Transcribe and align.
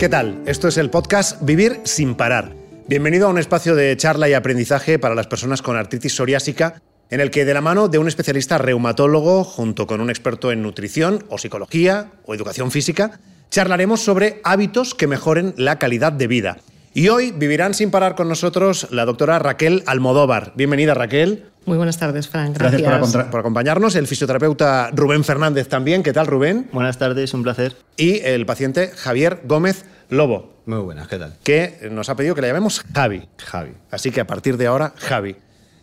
¿Qué 0.00 0.08
tal? 0.08 0.40
Esto 0.46 0.66
es 0.66 0.78
el 0.78 0.88
podcast 0.88 1.42
Vivir 1.42 1.82
sin 1.84 2.14
parar. 2.14 2.54
Bienvenido 2.88 3.26
a 3.26 3.30
un 3.30 3.36
espacio 3.36 3.74
de 3.74 3.94
charla 3.98 4.30
y 4.30 4.32
aprendizaje 4.32 4.98
para 4.98 5.14
las 5.14 5.26
personas 5.26 5.60
con 5.60 5.76
artritis 5.76 6.14
psoriásica, 6.14 6.80
en 7.10 7.20
el 7.20 7.30
que 7.30 7.44
de 7.44 7.52
la 7.52 7.60
mano 7.60 7.86
de 7.86 7.98
un 7.98 8.08
especialista 8.08 8.56
reumatólogo, 8.56 9.44
junto 9.44 9.86
con 9.86 10.00
un 10.00 10.08
experto 10.08 10.52
en 10.52 10.62
nutrición 10.62 11.26
o 11.28 11.36
psicología 11.36 12.12
o 12.24 12.34
educación 12.34 12.70
física, 12.70 13.20
charlaremos 13.50 14.00
sobre 14.00 14.40
hábitos 14.42 14.94
que 14.94 15.06
mejoren 15.06 15.52
la 15.58 15.78
calidad 15.78 16.12
de 16.12 16.28
vida. 16.28 16.56
Y 16.92 17.08
hoy 17.08 17.30
vivirán 17.30 17.72
sin 17.72 17.92
parar 17.92 18.16
con 18.16 18.28
nosotros 18.28 18.88
la 18.90 19.04
doctora 19.04 19.38
Raquel 19.38 19.84
Almodóvar. 19.86 20.52
Bienvenida, 20.56 20.92
Raquel. 20.92 21.44
Muy 21.64 21.76
buenas 21.76 21.98
tardes, 21.98 22.26
Frank. 22.26 22.58
Gracias, 22.58 22.82
por, 23.30 23.38
acompañarnos. 23.38 23.94
El 23.94 24.08
fisioterapeuta 24.08 24.90
Rubén 24.92 25.22
Fernández 25.22 25.68
también. 25.68 26.02
¿Qué 26.02 26.12
tal, 26.12 26.26
Rubén? 26.26 26.68
Buenas 26.72 26.98
tardes, 26.98 27.32
un 27.32 27.44
placer. 27.44 27.76
Y 27.96 28.18
el 28.24 28.44
paciente 28.44 28.88
Javier 28.88 29.42
Gómez 29.44 29.84
Lobo. 30.08 30.62
Muy 30.66 30.80
buenas, 30.80 31.06
¿qué 31.06 31.18
tal? 31.18 31.36
Que 31.44 31.88
nos 31.92 32.08
ha 32.08 32.16
pedido 32.16 32.34
que 32.34 32.40
le 32.40 32.48
llamemos 32.48 32.82
Javi. 32.92 33.28
Javi. 33.38 33.70
Así 33.92 34.10
que 34.10 34.20
a 34.20 34.26
partir 34.26 34.56
de 34.56 34.66
ahora, 34.66 34.92
Javi. 34.96 35.36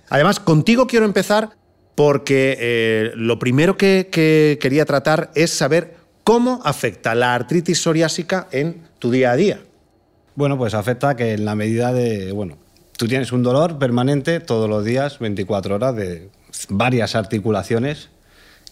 Además, 0.10 0.42
contigo 0.42 0.88
quiero 0.88 1.06
empezar 1.06 1.52
porque 1.96 2.58
eh, 2.60 3.12
lo 3.16 3.40
primero 3.40 3.78
que 3.78 4.10
quería 4.60 4.84
tratar 4.84 5.32
es 5.36 5.52
saber 5.52 5.96
cómo 6.26 6.60
afecta 6.66 7.16
la 7.16 7.34
artritis 7.34 7.82
psoriásica 7.82 8.50
en 8.52 8.82
tu 9.00 9.10
día 9.10 9.32
a 9.32 9.38
día. 9.38 9.60
Bueno, 10.38 10.56
pues 10.56 10.76
afecta 10.76 11.16
que 11.16 11.34
en 11.34 11.46
la 11.46 11.56
medida 11.56 11.92
de, 11.94 12.32
bueno, 12.32 12.60
tú 12.96 13.08
tienes 13.08 13.32
un 13.32 13.42
dolor 13.42 13.80
permanente 13.80 14.40
todos 14.40 14.70
los 14.70 14.86
días, 14.86 15.18
24 15.18 15.74
horas, 15.74 15.96
de 15.96 16.30
varias 16.70 17.16
articulaciones, 17.16 18.10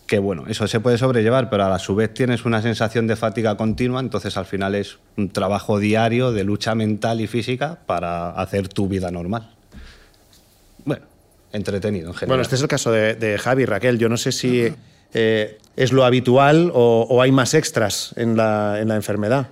que 0.05 0.19
bueno, 0.19 0.43
eso 0.47 0.67
se 0.67 0.79
puede 0.79 0.99
sobrellevar, 0.99 1.49
pero 1.49 1.65
a 1.65 1.79
su 1.79 1.95
vez 1.95 2.13
tienes 2.13 2.45
una 2.45 2.61
sensación 2.61 3.07
de 3.07 3.15
fatiga 3.15 3.57
continua, 3.57 3.99
entonces 3.99 4.37
al 4.37 4.45
final 4.45 4.75
es 4.75 4.99
un 5.17 5.29
trabajo 5.29 5.79
diario 5.79 6.31
de 6.31 6.43
lucha 6.43 6.75
mental 6.75 7.19
y 7.19 7.25
física 7.25 7.79
para 7.87 8.29
hacer 8.29 8.67
tu 8.67 8.87
vida 8.87 9.09
normal. 9.09 9.49
Bueno, 10.85 11.05
entretenido 11.51 12.09
en 12.09 12.13
general. 12.13 12.27
Bueno, 12.27 12.41
este 12.43 12.57
es 12.57 12.61
el 12.61 12.67
caso 12.67 12.91
de, 12.91 13.15
de 13.15 13.39
Javi, 13.39 13.65
Raquel. 13.65 13.97
Yo 13.97 14.07
no 14.07 14.17
sé 14.17 14.31
si 14.31 14.71
eh, 15.15 15.57
es 15.75 15.91
lo 15.91 16.05
habitual 16.05 16.71
o, 16.75 17.23
hay 17.23 17.31
más 17.31 17.55
extras 17.55 18.13
en 18.17 18.37
la 18.37 18.77
enfermedad. 18.77 19.47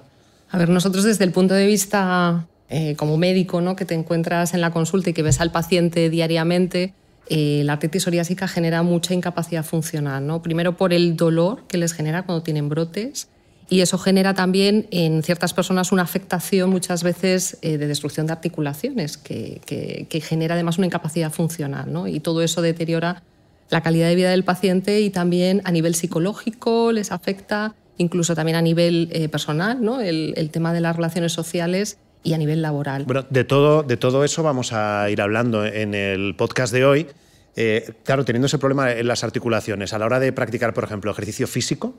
A 0.53 0.59
ver, 0.59 0.69
nosotros 0.69 1.03
desde 1.03 1.23
el 1.23 1.31
punto 1.31 1.55
de 1.55 1.65
vista 1.65 2.45
eh, 2.69 2.95
como 2.95 3.17
médico, 3.17 3.59
¿no? 3.59 3.75
que 3.75 3.85
te 3.85 3.95
encuentras 3.95 4.53
en 4.53 4.61
la 4.61 4.69
consulta 4.69 5.09
y 5.09 5.13
que 5.13 5.23
ves 5.23 5.41
al 5.41 5.51
paciente 5.51 6.11
diariamente, 6.11 6.93
eh, 7.27 7.63
la 7.65 7.73
artritis 7.73 8.03
psoriásica 8.03 8.47
genera 8.47 8.83
mucha 8.83 9.15
incapacidad 9.15 9.65
funcional. 9.65 10.27
¿no? 10.27 10.43
Primero 10.43 10.77
por 10.77 10.93
el 10.93 11.15
dolor 11.15 11.63
que 11.67 11.79
les 11.79 11.93
genera 11.93 12.21
cuando 12.21 12.43
tienen 12.43 12.69
brotes 12.69 13.29
y 13.67 13.81
eso 13.81 13.97
genera 13.97 14.35
también 14.35 14.85
en 14.91 15.23
ciertas 15.23 15.55
personas 15.55 15.91
una 15.91 16.03
afectación 16.03 16.69
muchas 16.69 17.01
veces 17.01 17.57
eh, 17.63 17.79
de 17.79 17.87
destrucción 17.87 18.27
de 18.27 18.33
articulaciones 18.33 19.17
que, 19.17 19.59
que, 19.65 20.21
genera 20.21 20.53
además 20.53 20.77
una 20.77 20.85
incapacidad 20.85 21.31
funcional 21.31 21.91
¿no? 21.91 22.07
y 22.07 22.19
todo 22.19 22.43
eso 22.43 22.61
deteriora 22.61 23.23
la 23.71 23.81
calidad 23.81 24.07
de 24.07 24.13
vida 24.13 24.29
del 24.29 24.43
paciente 24.43 25.01
y 25.01 25.09
también 25.09 25.63
a 25.65 25.71
nivel 25.71 25.95
psicológico 25.95 26.91
les 26.91 27.11
afecta 27.11 27.73
incluso 27.97 28.35
también 28.35 28.55
a 28.55 28.61
nivel 28.61 29.09
eh, 29.11 29.29
personal, 29.29 29.81
¿no? 29.81 30.01
El, 30.01 30.49
tema 30.51 30.73
de 30.73 30.81
las 30.81 30.95
relaciones 30.95 31.31
sociales 31.33 31.97
y 32.23 32.33
a 32.33 32.37
nivel 32.37 32.61
laboral. 32.61 33.05
Bueno, 33.05 33.25
de 33.29 33.43
todo, 33.43 33.83
de 33.83 33.97
todo 33.97 34.23
eso 34.23 34.43
vamos 34.43 34.73
a 34.73 35.09
ir 35.09 35.21
hablando 35.21 35.65
en 35.65 35.93
el 35.93 36.35
podcast 36.35 36.73
de 36.73 36.85
hoy. 36.85 37.07
Eh, 37.55 37.93
claro, 38.03 38.25
teniendo 38.25 38.47
ese 38.47 38.57
problema 38.57 38.91
en 38.91 39.07
las 39.07 39.23
articulaciones, 39.23 39.93
a 39.93 39.99
la 39.99 40.05
hora 40.05 40.19
de 40.19 40.31
practicar, 40.31 40.73
por 40.73 40.83
ejemplo, 40.83 41.11
ejercicio 41.11 41.47
físico, 41.47 41.93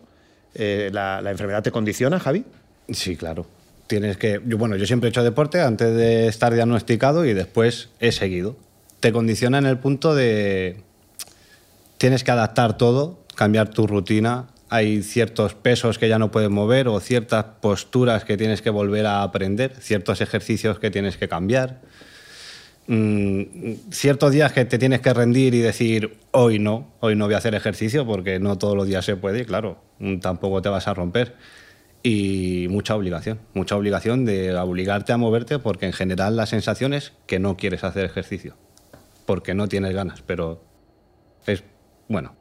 eh, 0.54 0.90
la, 0.92 1.20
enfermedad 1.30 1.62
te 1.62 1.70
condiciona, 1.70 2.18
Javi? 2.18 2.44
Sí, 2.90 3.16
claro. 3.16 3.46
Tienes 3.86 4.16
que. 4.16 4.40
Yo, 4.46 4.58
bueno, 4.58 4.76
yo 4.76 4.86
siempre 4.86 5.08
he 5.08 5.10
hecho 5.10 5.22
deporte 5.22 5.60
antes 5.60 5.94
de 5.94 6.26
estar 6.26 6.54
diagnosticado 6.54 7.24
y 7.24 7.34
después 7.34 7.90
he 8.00 8.12
seguido. 8.12 8.56
Te 9.00 9.12
condiciona 9.12 9.58
en 9.58 9.66
el 9.66 9.78
punto 9.78 10.14
de. 10.14 10.78
Tienes 11.98 12.24
que 12.24 12.30
adaptar 12.30 12.76
todo, 12.76 13.18
cambiar 13.34 13.68
tu 13.68 13.86
rutina, 13.86 14.46
hay 14.68 15.02
ciertos 15.02 15.54
pesos 15.54 15.98
que 15.98 16.08
ya 16.08 16.18
no 16.18 16.30
puedes 16.30 16.50
mover 16.50 16.88
o 16.88 17.00
ciertas 17.00 17.44
posturas 17.60 18.24
que 18.24 18.36
tienes 18.36 18.62
que 18.62 18.70
volver 18.70 19.06
a 19.06 19.22
aprender, 19.22 19.74
ciertos 19.80 20.20
ejercicios 20.20 20.78
que 20.78 20.90
tienes 20.90 21.16
que 21.16 21.28
cambiar, 21.28 21.80
mm, 22.86 23.42
ciertos 23.90 24.32
días 24.32 24.52
que 24.52 24.64
te 24.64 24.78
tienes 24.78 25.00
que 25.00 25.12
rendir 25.12 25.54
y 25.54 25.60
decir, 25.60 26.16
hoy 26.30 26.58
no, 26.58 26.92
hoy 27.00 27.14
no 27.16 27.26
voy 27.26 27.34
a 27.34 27.38
hacer 27.38 27.54
ejercicio 27.54 28.06
porque 28.06 28.38
no 28.38 28.58
todos 28.58 28.76
los 28.76 28.86
días 28.86 29.04
se 29.04 29.16
puede 29.16 29.42
y 29.42 29.44
claro, 29.44 29.78
mm, 29.98 30.18
tampoco 30.18 30.62
te 30.62 30.68
vas 30.68 30.88
a 30.88 30.94
romper. 30.94 31.36
Y 32.02 32.66
mucha 32.68 32.94
obligación, 32.94 33.40
mucha 33.54 33.76
obligación 33.76 34.26
de 34.26 34.54
obligarte 34.56 35.12
a 35.14 35.16
moverte 35.16 35.58
porque 35.58 35.86
en 35.86 35.94
general 35.94 36.36
la 36.36 36.44
sensación 36.44 36.92
es 36.92 37.12
que 37.26 37.38
no 37.38 37.56
quieres 37.56 37.82
hacer 37.82 38.04
ejercicio, 38.04 38.56
porque 39.24 39.54
no 39.54 39.68
tienes 39.68 39.94
ganas, 39.94 40.20
pero 40.20 40.62
es, 41.46 41.64
bueno, 42.08 42.34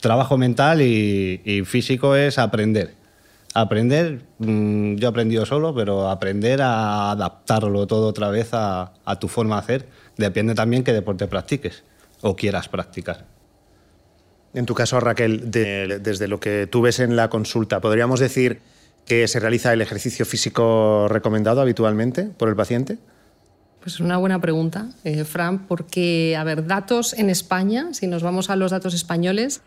trabajo 0.00 0.38
mental 0.38 0.82
y, 0.82 1.62
físico 1.64 2.16
es 2.16 2.38
aprender. 2.38 2.94
Aprender, 3.54 4.22
mm, 4.38 4.96
yo 4.96 5.08
he 5.08 5.10
aprendido 5.10 5.46
solo, 5.46 5.74
pero 5.74 6.08
aprender 6.08 6.62
a 6.62 7.10
adaptarlo 7.10 7.86
todo 7.86 8.08
otra 8.08 8.30
vez 8.30 8.50
a, 8.52 8.92
tu 9.20 9.28
forma 9.28 9.56
de 9.56 9.60
hacer. 9.60 9.88
Depende 10.16 10.54
también 10.54 10.84
qué 10.84 10.92
deporte 10.92 11.26
practiques 11.26 11.82
o 12.20 12.36
quieras 12.36 12.68
practicar. 12.68 13.26
En 14.54 14.66
tu 14.66 14.74
caso, 14.74 14.98
Raquel, 15.00 15.50
desde 15.50 16.28
lo 16.28 16.40
que 16.40 16.66
tú 16.66 16.82
ves 16.82 17.00
en 17.00 17.16
la 17.16 17.28
consulta, 17.28 17.80
¿podríamos 17.80 18.20
decir 18.20 18.60
que 19.04 19.26
se 19.28 19.40
realiza 19.40 19.72
el 19.72 19.80
ejercicio 19.80 20.26
físico 20.26 21.06
recomendado 21.08 21.60
habitualmente 21.60 22.24
por 22.24 22.48
el 22.48 22.56
paciente? 22.56 22.98
Pues 23.80 23.94
es 23.94 24.00
una 24.00 24.18
buena 24.18 24.40
pregunta, 24.40 24.90
eh, 25.04 25.24
Fran, 25.24 25.66
porque, 25.66 26.36
a 26.36 26.44
ver, 26.44 26.66
datos 26.66 27.14
en 27.14 27.30
España, 27.30 27.88
si 27.92 28.06
nos 28.06 28.22
vamos 28.22 28.50
a 28.50 28.56
los 28.56 28.70
datos 28.70 28.92
españoles, 28.94 29.62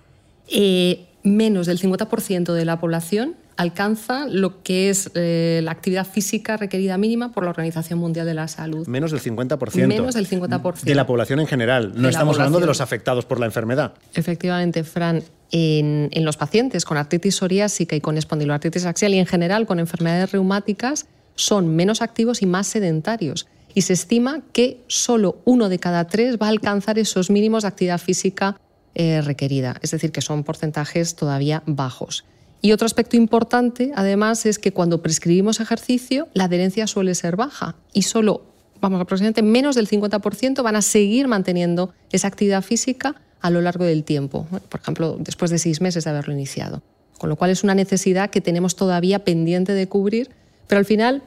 eh, 0.51 1.05
menos 1.23 1.67
del 1.67 1.79
50% 1.79 2.53
de 2.53 2.65
la 2.65 2.79
población 2.79 3.35
alcanza 3.57 4.25
lo 4.27 4.63
que 4.63 4.89
es 4.89 5.11
eh, 5.13 5.61
la 5.63 5.71
actividad 5.71 6.07
física 6.07 6.57
requerida 6.57 6.97
mínima 6.97 7.31
por 7.31 7.43
la 7.43 7.51
Organización 7.51 7.99
Mundial 7.99 8.25
de 8.25 8.33
la 8.33 8.47
Salud. 8.47 8.87
Menos 8.87 9.11
del 9.11 9.21
50%. 9.21 9.87
Menos 9.87 10.15
del 10.15 10.27
50%. 10.27 10.81
De 10.81 10.95
la 10.95 11.05
población 11.05 11.39
en 11.39 11.47
general. 11.47 11.93
No 11.95 12.09
estamos 12.09 12.37
hablando 12.37 12.59
de 12.59 12.65
los 12.65 12.81
afectados 12.81 13.25
por 13.25 13.39
la 13.39 13.45
enfermedad. 13.45 13.93
Efectivamente, 14.13 14.83
Fran. 14.83 15.23
En, 15.53 16.07
en, 16.13 16.23
los 16.23 16.37
pacientes 16.37 16.85
con 16.85 16.95
artritis 16.95 17.35
psoriásica 17.35 17.93
y 17.93 17.99
con 17.99 18.17
espondiloartritis 18.17 18.85
axial 18.85 19.13
y 19.13 19.19
en 19.19 19.25
general 19.25 19.65
con 19.65 19.79
enfermedades 19.79 20.31
reumáticas 20.31 21.07
son 21.35 21.75
menos 21.75 22.01
activos 22.01 22.41
y 22.41 22.45
más 22.45 22.67
sedentarios. 22.67 23.47
Y 23.73 23.81
se 23.81 23.91
estima 23.91 24.41
que 24.53 24.79
solo 24.87 25.39
uno 25.43 25.67
de 25.67 25.77
cada 25.77 26.07
tres 26.07 26.37
va 26.37 26.45
a 26.45 26.49
alcanzar 26.49 26.99
esos 26.99 27.29
mínimos 27.29 27.63
de 27.63 27.67
actividad 27.67 27.97
física 27.97 28.57
eh, 28.93 29.21
requerida, 29.21 29.77
es 29.81 29.91
decir, 29.91 30.11
que 30.11 30.21
son 30.21 30.43
porcentajes 30.43 31.15
todavía 31.15 31.63
bajos. 31.65 32.25
Y 32.61 32.73
otro 32.73 32.85
aspecto 32.85 33.17
importante, 33.17 33.91
además, 33.95 34.45
es 34.45 34.59
que 34.59 34.71
cuando 34.71 35.01
prescribimos 35.01 35.59
ejercicio, 35.59 36.27
la 36.33 36.43
adherencia 36.43 36.85
suele 36.85 37.15
ser 37.15 37.35
baja 37.35 37.75
y 37.91 38.03
solo, 38.03 38.43
vamos, 38.81 39.01
aproximadamente 39.01 39.41
menos 39.41 39.75
del 39.75 39.87
50% 39.87 40.61
van 40.61 40.75
a 40.75 40.81
seguir 40.81 41.27
manteniendo 41.27 41.93
esa 42.11 42.27
actividad 42.27 42.61
física 42.61 43.15
a 43.41 43.49
lo 43.49 43.61
largo 43.61 43.85
del 43.85 44.03
tiempo, 44.03 44.45
por 44.69 44.79
ejemplo, 44.79 45.17
después 45.19 45.49
de 45.49 45.57
seis 45.57 45.81
meses 45.81 46.03
de 46.03 46.11
haberlo 46.11 46.33
iniciado. 46.33 46.83
Con 47.17 47.29
lo 47.29 47.35
cual 47.35 47.49
es 47.49 47.63
una 47.63 47.75
necesidad 47.75 48.29
que 48.29 48.41
tenemos 48.41 48.75
todavía 48.75 49.23
pendiente 49.23 49.73
de 49.73 49.87
cubrir, 49.87 50.29
pero 50.67 50.79
al 50.79 50.85
final, 50.85 51.23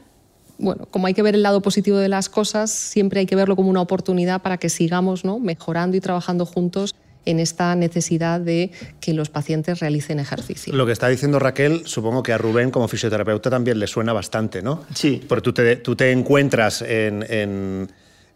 bueno, 0.58 0.86
como 0.90 1.08
hay 1.08 1.14
que 1.14 1.22
ver 1.22 1.34
el 1.34 1.42
lado 1.42 1.62
positivo 1.62 1.96
de 1.96 2.08
las 2.08 2.28
cosas, 2.28 2.70
siempre 2.70 3.20
hay 3.20 3.26
que 3.26 3.36
verlo 3.36 3.56
como 3.56 3.70
una 3.70 3.80
oportunidad 3.80 4.42
para 4.42 4.58
que 4.58 4.68
sigamos 4.68 5.24
¿no? 5.24 5.40
mejorando 5.40 5.96
y 5.96 6.00
trabajando 6.00 6.46
juntos 6.46 6.94
en 7.24 7.40
esta 7.40 7.74
necesidad 7.74 8.40
de 8.40 8.70
que 9.00 9.14
los 9.14 9.28
pacientes 9.28 9.80
realicen 9.80 10.20
ejercicio. 10.20 10.74
Lo 10.74 10.86
que 10.86 10.92
está 10.92 11.08
diciendo 11.08 11.38
Raquel, 11.38 11.82
supongo 11.86 12.22
que 12.22 12.32
a 12.32 12.38
Rubén 12.38 12.70
como 12.70 12.88
fisioterapeuta 12.88 13.50
también 13.50 13.78
le 13.78 13.86
suena 13.86 14.12
bastante, 14.12 14.62
¿no? 14.62 14.84
Sí. 14.94 15.22
Porque 15.28 15.42
tú 15.42 15.52
te, 15.52 15.76
tú 15.76 15.96
te 15.96 16.10
encuentras 16.12 16.82
en, 16.82 17.24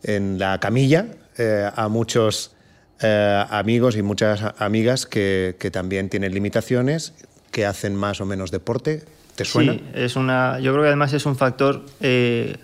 en, 0.02 0.38
la 0.38 0.60
camilla 0.60 1.06
eh, 1.36 1.68
a 1.74 1.88
muchos 1.88 2.52
eh, 3.00 3.44
amigos 3.50 3.96
y 3.96 4.02
muchas 4.02 4.42
amigas 4.58 5.06
que, 5.06 5.56
que, 5.58 5.70
también 5.70 6.08
tienen 6.08 6.32
limitaciones, 6.32 7.14
que 7.50 7.66
hacen 7.66 7.94
más 7.94 8.20
o 8.20 8.26
menos 8.26 8.50
deporte. 8.50 9.04
¿Te 9.34 9.44
suena? 9.44 9.74
Sí, 9.74 9.82
es 9.94 10.16
una, 10.16 10.58
yo 10.58 10.72
creo 10.72 10.82
que 10.82 10.88
además 10.88 11.12
es 11.12 11.26
un 11.26 11.36
factor 11.36 11.84
eh, 12.00 12.56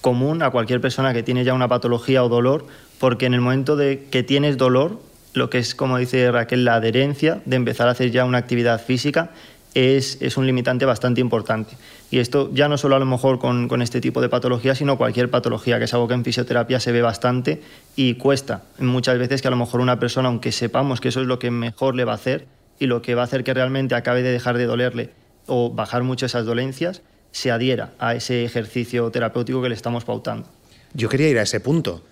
común 0.00 0.42
a 0.42 0.50
cualquier 0.50 0.80
persona 0.80 1.12
que 1.12 1.22
tiene 1.22 1.44
ya 1.44 1.54
una 1.54 1.68
patología 1.68 2.24
o 2.24 2.28
dolor, 2.28 2.66
porque 2.98 3.26
en 3.26 3.34
el 3.34 3.40
momento 3.40 3.76
de 3.76 4.06
que 4.10 4.22
tienes 4.22 4.56
dolor, 4.56 5.00
lo 5.34 5.50
que 5.50 5.58
es, 5.58 5.74
como 5.74 5.98
dice 5.98 6.30
Raquel, 6.30 6.64
la 6.64 6.76
adherencia 6.76 7.40
de 7.44 7.56
empezar 7.56 7.88
a 7.88 7.92
hacer 7.92 8.10
ya 8.10 8.24
una 8.24 8.38
actividad 8.38 8.80
física 8.80 9.30
es, 9.74 10.18
es, 10.20 10.36
un 10.36 10.46
limitante 10.46 10.84
bastante 10.84 11.20
importante. 11.20 11.74
Y 12.10 12.18
esto 12.18 12.50
ya 12.52 12.68
no 12.68 12.76
solo 12.76 12.96
a 12.96 12.98
lo 12.98 13.06
mejor 13.06 13.38
con, 13.38 13.68
con, 13.68 13.80
este 13.80 14.00
tipo 14.00 14.20
de 14.20 14.28
patología, 14.28 14.74
sino 14.74 14.98
cualquier 14.98 15.30
patología, 15.30 15.78
que 15.78 15.84
es 15.84 15.94
algo 15.94 16.08
que 16.08 16.14
en 16.14 16.24
fisioterapia 16.24 16.78
se 16.78 16.92
ve 16.92 17.00
bastante 17.00 17.62
y 17.96 18.14
cuesta 18.14 18.64
muchas 18.78 19.18
veces 19.18 19.40
que 19.40 19.48
a 19.48 19.50
lo 19.50 19.56
mejor 19.56 19.80
una 19.80 19.98
persona, 19.98 20.28
aunque 20.28 20.52
sepamos 20.52 21.00
que 21.00 21.08
eso 21.08 21.22
es 21.22 21.26
lo 21.26 21.38
que 21.38 21.50
mejor 21.50 21.94
le 21.94 22.04
va 22.04 22.12
a 22.12 22.16
hacer 22.16 22.46
y 22.78 22.86
lo 22.86 23.00
que 23.00 23.14
va 23.14 23.22
a 23.22 23.24
hacer 23.24 23.44
que 23.44 23.54
realmente 23.54 23.94
acabe 23.94 24.22
de 24.22 24.32
dejar 24.32 24.58
de 24.58 24.66
dolerle 24.66 25.10
o 25.46 25.70
bajar 25.70 26.02
mucho 26.02 26.26
esas 26.26 26.44
dolencias, 26.44 27.02
se 27.30 27.50
adhiera 27.50 27.92
a 27.98 28.14
ese 28.14 28.44
ejercicio 28.44 29.10
terapéutico 29.10 29.62
que 29.62 29.70
le 29.70 29.74
estamos 29.74 30.04
pautando. 30.04 30.48
Yo 30.92 31.08
quería 31.08 31.28
ir 31.28 31.38
a 31.38 31.42
ese 31.42 31.60
punto, 31.60 32.04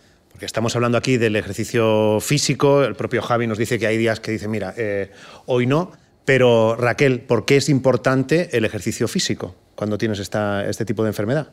estamos 0.47 0.75
hablando 0.75 0.99
aquí 0.99 1.17
del 1.17 1.37
ejercicio 1.37 2.19
físico, 2.21 2.85
el 2.85 2.95
propio 2.95 3.23
Javi 3.23 3.47
nos 3.47 3.59
dice 3.59 3.79
que 3.79 3.87
hay 3.87 3.97
días 3.97 4.21
que 4.21 4.33
dice, 4.33 4.49
mira, 4.49 4.75
eh, 4.77 5.11
hoy 5.47 5.67
no, 5.67 5.93
pero 6.25 6.77
Raquel, 6.77 7.21
¿por 7.21 7.45
qué 7.45 7.57
es 7.57 7.69
importante 7.69 8.57
el 8.57 8.65
ejercicio 8.65 9.09
físico 9.09 9.55
cuando 9.75 9.99
tienes 9.99 10.19
esta, 10.19 10.69
este 10.69 10.85
tipo 10.85 11.03
de 11.03 11.09
enfermedad? 11.09 11.51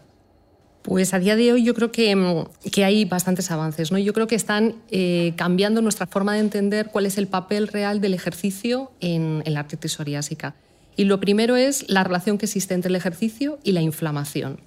Pues 0.83 1.13
a 1.13 1.19
día 1.19 1.35
de 1.35 1.51
hoy 1.51 1.63
yo 1.63 1.73
creo 1.73 1.91
que, 1.91 2.15
mm, 2.15 2.69
que 2.71 2.85
hay 2.85 3.03
bastantes 3.03 3.51
avances. 3.51 3.91
¿no? 3.91 3.97
Yo 3.97 4.13
creo 4.13 4.27
que 4.27 4.35
están 4.35 4.75
eh, 4.89 5.33
cambiando 5.35 5.81
nuestra 5.81 6.07
forma 6.07 6.33
de 6.33 6.39
entender 6.39 6.89
cuál 6.91 7.05
es 7.05 7.17
el 7.17 7.27
papel 7.27 7.67
real 7.67 7.99
del 7.99 8.13
ejercicio 8.13 8.91
en, 9.01 9.41
en 9.45 9.53
la 9.53 9.61
artritis 9.61 9.93
psoriásica. 9.93 10.55
Y 10.95 11.03
lo 11.03 11.19
primero 11.19 11.55
es 11.55 11.89
la 11.89 12.03
relación 12.03 12.37
que 12.37 12.45
existe 12.45 12.73
entre 12.73 12.89
el 12.89 12.95
ejercicio 12.95 13.59
y 13.63 13.73
la 13.73 13.81
inflamación. 13.81 14.59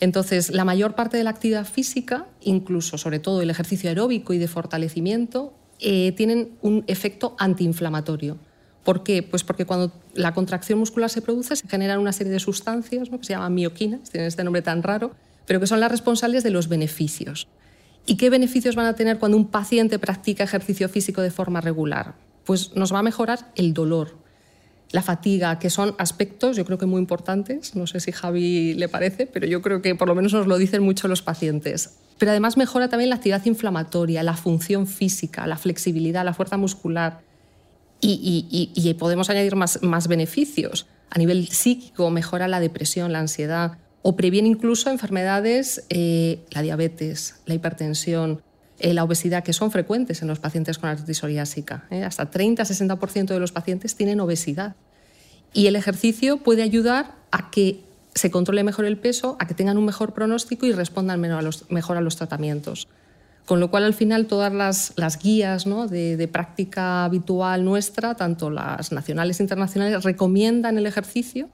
Entonces, 0.00 0.50
la 0.50 0.64
mayor 0.64 0.94
parte 0.94 1.18
de 1.18 1.24
la 1.24 1.30
actividad 1.30 1.66
física, 1.66 2.26
incluso 2.40 2.96
sobre 2.96 3.18
todo 3.18 3.42
el 3.42 3.50
ejercicio 3.50 3.90
aeróbico 3.90 4.32
y 4.32 4.38
de 4.38 4.48
fortalecimiento, 4.48 5.52
eh, 5.78 6.12
tienen 6.12 6.50
un 6.62 6.84
efecto 6.86 7.36
antiinflamatorio. 7.38 8.38
¿Por 8.82 9.02
qué? 9.02 9.22
Pues 9.22 9.44
porque 9.44 9.66
cuando 9.66 9.92
la 10.14 10.32
contracción 10.32 10.78
muscular 10.78 11.10
se 11.10 11.20
produce 11.20 11.54
se 11.54 11.68
generan 11.68 12.00
una 12.00 12.12
serie 12.12 12.32
de 12.32 12.40
sustancias 12.40 13.10
que 13.10 13.18
se 13.24 13.34
llaman 13.34 13.54
mioquinas, 13.54 14.08
tienen 14.10 14.28
este 14.28 14.42
nombre 14.42 14.62
tan 14.62 14.82
raro, 14.82 15.12
pero 15.46 15.60
que 15.60 15.66
son 15.66 15.80
las 15.80 15.90
responsables 15.90 16.42
de 16.42 16.50
los 16.50 16.68
beneficios. 16.68 17.46
¿Y 18.06 18.16
qué 18.16 18.30
beneficios 18.30 18.76
van 18.76 18.86
a 18.86 18.94
tener 18.94 19.18
cuando 19.18 19.36
un 19.36 19.48
paciente 19.48 19.98
practica 19.98 20.44
ejercicio 20.44 20.88
físico 20.88 21.20
de 21.20 21.30
forma 21.30 21.60
regular? 21.60 22.14
Pues 22.44 22.74
nos 22.74 22.92
va 22.92 23.00
a 23.00 23.02
mejorar 23.02 23.52
el 23.54 23.74
dolor, 23.74 24.16
la 24.92 25.02
fatiga, 25.02 25.58
que 25.58 25.70
son 25.70 25.94
aspectos 25.98 26.56
yo 26.56 26.64
creo 26.64 26.78
que 26.78 26.86
muy 26.86 27.00
importantes. 27.00 27.76
No 27.76 27.86
sé 27.86 28.00
si 28.00 28.12
Javi 28.12 28.74
le 28.74 28.88
parece, 28.88 29.26
pero 29.26 29.46
yo 29.46 29.62
creo 29.62 29.82
que 29.82 29.94
por 29.94 30.08
lo 30.08 30.14
menos 30.14 30.32
nos 30.32 30.46
lo 30.46 30.58
dicen 30.58 30.82
mucho 30.82 31.06
los 31.08 31.22
pacientes. 31.22 31.96
Pero 32.18 32.32
además 32.32 32.56
mejora 32.56 32.88
también 32.88 33.10
la 33.10 33.16
actividad 33.16 33.44
inflamatoria, 33.46 34.22
la 34.22 34.34
función 34.34 34.86
física, 34.86 35.46
la 35.46 35.56
flexibilidad, 35.56 36.24
la 36.24 36.34
fuerza 36.34 36.56
muscular. 36.56 37.20
Y, 38.02 38.96
podemos 38.98 39.30
añadir 39.30 39.56
más, 39.56 39.82
más 39.82 40.08
beneficios. 40.08 40.86
A 41.10 41.18
nivel 41.18 41.48
psíquico 41.48 42.10
mejora 42.10 42.48
la 42.48 42.60
depresión, 42.60 43.12
la 43.12 43.20
ansiedad, 43.20 43.78
o 44.02 44.16
previene 44.16 44.48
incluso 44.48 44.90
enfermedades, 44.90 45.84
eh, 45.90 46.40
la 46.50 46.62
diabetes, 46.62 47.36
la 47.46 47.54
hipertensión, 47.54 48.42
eh, 48.80 48.94
la 48.94 49.04
obesidad, 49.04 49.44
que 49.44 49.52
son 49.52 49.70
frecuentes 49.70 50.22
en 50.22 50.28
los 50.28 50.38
pacientes 50.38 50.78
con 50.78 50.90
artritis 50.90 51.18
psoriásica. 51.18 51.84
¿eh? 51.90 52.04
Hasta 52.04 52.30
30-60% 52.30 53.26
de 53.26 53.40
los 53.40 53.52
pacientes 53.52 53.94
tienen 53.94 54.20
obesidad. 54.20 54.74
Y 55.52 55.66
el 55.66 55.76
ejercicio 55.76 56.38
puede 56.38 56.62
ayudar 56.62 57.14
a 57.30 57.50
que 57.50 57.80
se 58.14 58.30
controle 58.30 58.64
mejor 58.64 58.84
el 58.84 58.98
peso, 58.98 59.36
a 59.38 59.46
que 59.46 59.54
tengan 59.54 59.78
un 59.78 59.84
mejor 59.84 60.12
pronóstico 60.14 60.66
y 60.66 60.72
respondan 60.72 61.20
mejor 61.20 61.96
a 61.96 62.00
los 62.00 62.16
tratamientos. 62.16 62.88
Con 63.46 63.58
lo 63.58 63.70
cual, 63.70 63.84
al 63.84 63.94
final, 63.94 64.26
todas 64.26 64.52
las, 64.96 65.18
guías 65.18 65.64
de, 65.64 66.28
práctica 66.30 67.04
habitual 67.04 67.64
nuestra, 67.64 68.14
tanto 68.14 68.48
las 68.48 68.92
nacionales 68.92 69.40
e 69.40 69.42
internacionales, 69.42 70.04
recomiendan 70.04 70.78
el 70.78 70.86
ejercicio 70.86 71.48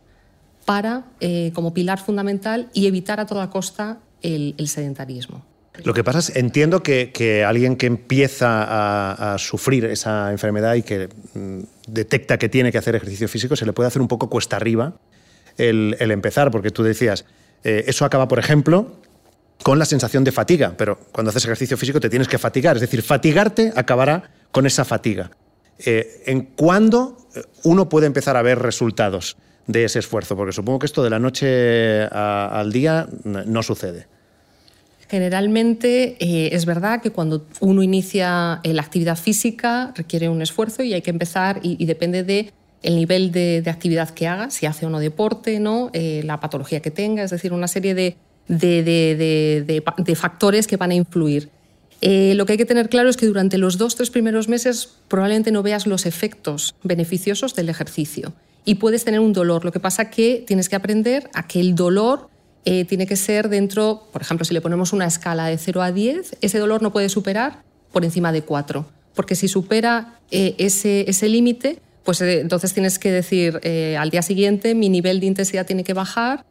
para, 0.67 1.06
eh, 1.20 1.52
como 1.55 1.73
pilar 1.73 1.99
fundamental 1.99 2.69
y 2.75 2.87
evitar 2.87 3.19
a 3.19 3.26
toda 3.26 3.49
costa 3.49 3.99
el, 4.20 4.55
sedentarismo. 4.69 5.43
Lo 5.84 5.94
que 5.94 6.05
pasa 6.05 6.19
es, 6.19 6.37
entiendo 6.37 6.82
que, 6.82 7.44
alguien 7.46 7.76
que 7.76 7.87
empieza 7.87 9.34
a, 9.34 9.38
sufrir 9.38 9.84
esa 9.87 10.32
enfermedad 10.32 10.75
y 10.75 10.82
que 10.82 11.08
mm, 11.34 11.61
detecta 11.87 12.38
que 12.38 12.49
tiene 12.49 12.73
que 12.73 12.78
hacer 12.78 12.96
ejercicio 12.96 13.28
físico, 13.28 13.56
se 13.56 13.67
le 13.67 13.73
puede 13.73 13.88
hacer 13.88 14.02
un 14.02 14.08
poco 14.08 14.28
cuesta 14.28 14.56
arriba 14.56 14.94
el, 15.58 15.96
empezar, 15.99 16.50
porque 16.50 16.70
tú 16.70 16.82
decías, 16.82 17.25
eh, 17.64 17.84
eso 17.87 18.05
acaba, 18.05 18.28
por 18.28 18.38
ejemplo, 18.38 18.96
con 19.62 19.78
la 19.78 19.84
sensación 19.84 20.25
de 20.25 20.32
fatiga, 20.32 20.75
pero 20.76 20.99
cuando 21.12 21.31
haces 21.31 21.44
ejercicio 21.44 21.76
físico 21.76 22.00
te 22.00 22.11
tienes 22.11 22.28
que 22.28 22.38
fatigar, 22.38 22.76
es 22.76 22.82
decir, 22.82 23.02
fatigarte 23.02 23.73
acabará 23.75 24.31
con 24.52 24.67
esa 24.67 24.84
fatiga. 24.84 25.31
Eh, 25.78 26.23
¿En 26.26 26.43
cuándo 26.43 27.17
uno 27.64 27.88
puede 27.88 28.06
empezar 28.06 28.37
a 28.37 28.43
ver 28.43 28.58
resultados? 28.58 29.37
de 29.67 29.84
ese 29.84 29.99
esfuerzo? 29.99 30.37
Porque 30.37 30.52
supongo 30.52 30.78
que 30.78 30.87
esto 30.87 31.02
de 31.02 31.11
la 31.11 31.19
noche 31.19 32.05
al 32.05 32.73
día 32.73 33.08
no 33.25 33.62
sucede. 33.62 34.06
Generalmente 35.08 36.17
eh, 36.19 36.50
es 36.53 36.67
verdad 36.67 37.00
que 37.00 37.11
cuando 37.11 37.47
uno 37.61 37.82
inicia 37.82 38.61
la 38.64 38.82
actividad 38.82 39.17
física 39.17 39.93
requiere 39.94 40.29
un 40.29 40.43
esfuerzo 40.43 40.82
y 40.82 40.94
hay 40.94 41.03
que 41.03 41.11
empezar 41.11 41.61
y, 41.62 41.85
depende 41.87 42.25
de 42.25 42.53
el 42.82 42.97
nivel 42.97 43.31
de, 43.32 43.62
actividad 43.67 44.11
que 44.11 44.26
haga, 44.26 44.50
si 44.50 44.67
hace 44.67 44.87
o 44.87 44.91
no 44.91 44.99
deporte, 44.99 45.61
¿no? 45.61 45.91
Eh, 45.93 46.23
la 46.25 46.41
patología 46.41 46.81
que 46.81 46.91
tenga, 46.91 47.23
es 47.23 47.31
decir, 47.31 47.53
una 47.53 47.69
serie 47.69 47.94
de, 47.94 48.17
de 48.49 50.14
factores 50.17 50.67
que 50.67 50.76
van 50.76 50.91
a 50.91 50.94
influir. 50.94 51.50
Eh, 52.00 52.35
lo 52.35 52.44
que 52.44 52.52
hay 52.52 52.59
que 52.59 52.67
tener 52.67 52.88
claro 52.88 53.09
es 53.09 53.17
que 53.17 53.26
durante 53.26 53.59
los 53.59 53.79
dos, 53.79 53.97
tres 53.97 54.11
primeros 54.11 54.49
meses 54.49 54.91
probablemente 55.09 55.50
no 55.50 55.62
veas 55.62 55.87
los 55.87 56.05
efectos 56.05 56.75
beneficiosos 56.82 57.55
del 57.55 57.69
ejercicio 57.69 58.35
y 58.64 58.76
puedes 58.76 59.05
tener 59.05 59.20
un 59.20 59.32
dolor. 59.32 59.64
Lo 59.64 59.73
que 59.73 59.81
pasa 59.81 60.11
que 60.11 60.44
tienes 60.47 60.69
que 60.69 60.76
aprender 60.76 61.31
a 61.32 61.47
que 61.47 61.61
el 61.61 61.75
dolor 61.75 62.29
eh, 62.68 62.84
tiene 62.84 63.06
que 63.06 63.14
ser 63.14 63.48
dentro, 63.48 64.08
por 64.12 64.22
ejemplo, 64.22 64.44
si 64.44 64.52
le 64.52 64.60
ponemos 64.60 64.92
una 64.92 65.06
escala 65.06 65.46
de 65.46 65.56
0 65.56 65.82
a 65.82 65.92
10, 65.92 66.38
ese 66.40 66.58
dolor 66.58 66.82
no 66.82 66.92
puede 66.92 67.08
superar 67.08 67.62
por 67.92 68.04
encima 68.04 68.32
de 68.32 68.42
4, 68.42 68.84
porque 69.14 69.36
si 69.36 69.46
supera 69.46 70.18
eh, 70.32 70.56
ese, 70.58 71.08
ese 71.08 71.28
límite, 71.28 71.78
pues 72.02 72.20
eh, 72.22 72.40
entonces 72.40 72.74
tienes 72.74 72.98
que 72.98 73.12
decir 73.12 73.60
al 73.96 74.10
día 74.10 74.20
siguiente 74.22 74.74
mi 74.74 74.88
nivel 74.88 75.20
de 75.20 75.26
intensidad 75.26 75.64
tiene 75.64 75.84
que 75.84 75.94
bajar 75.94 76.44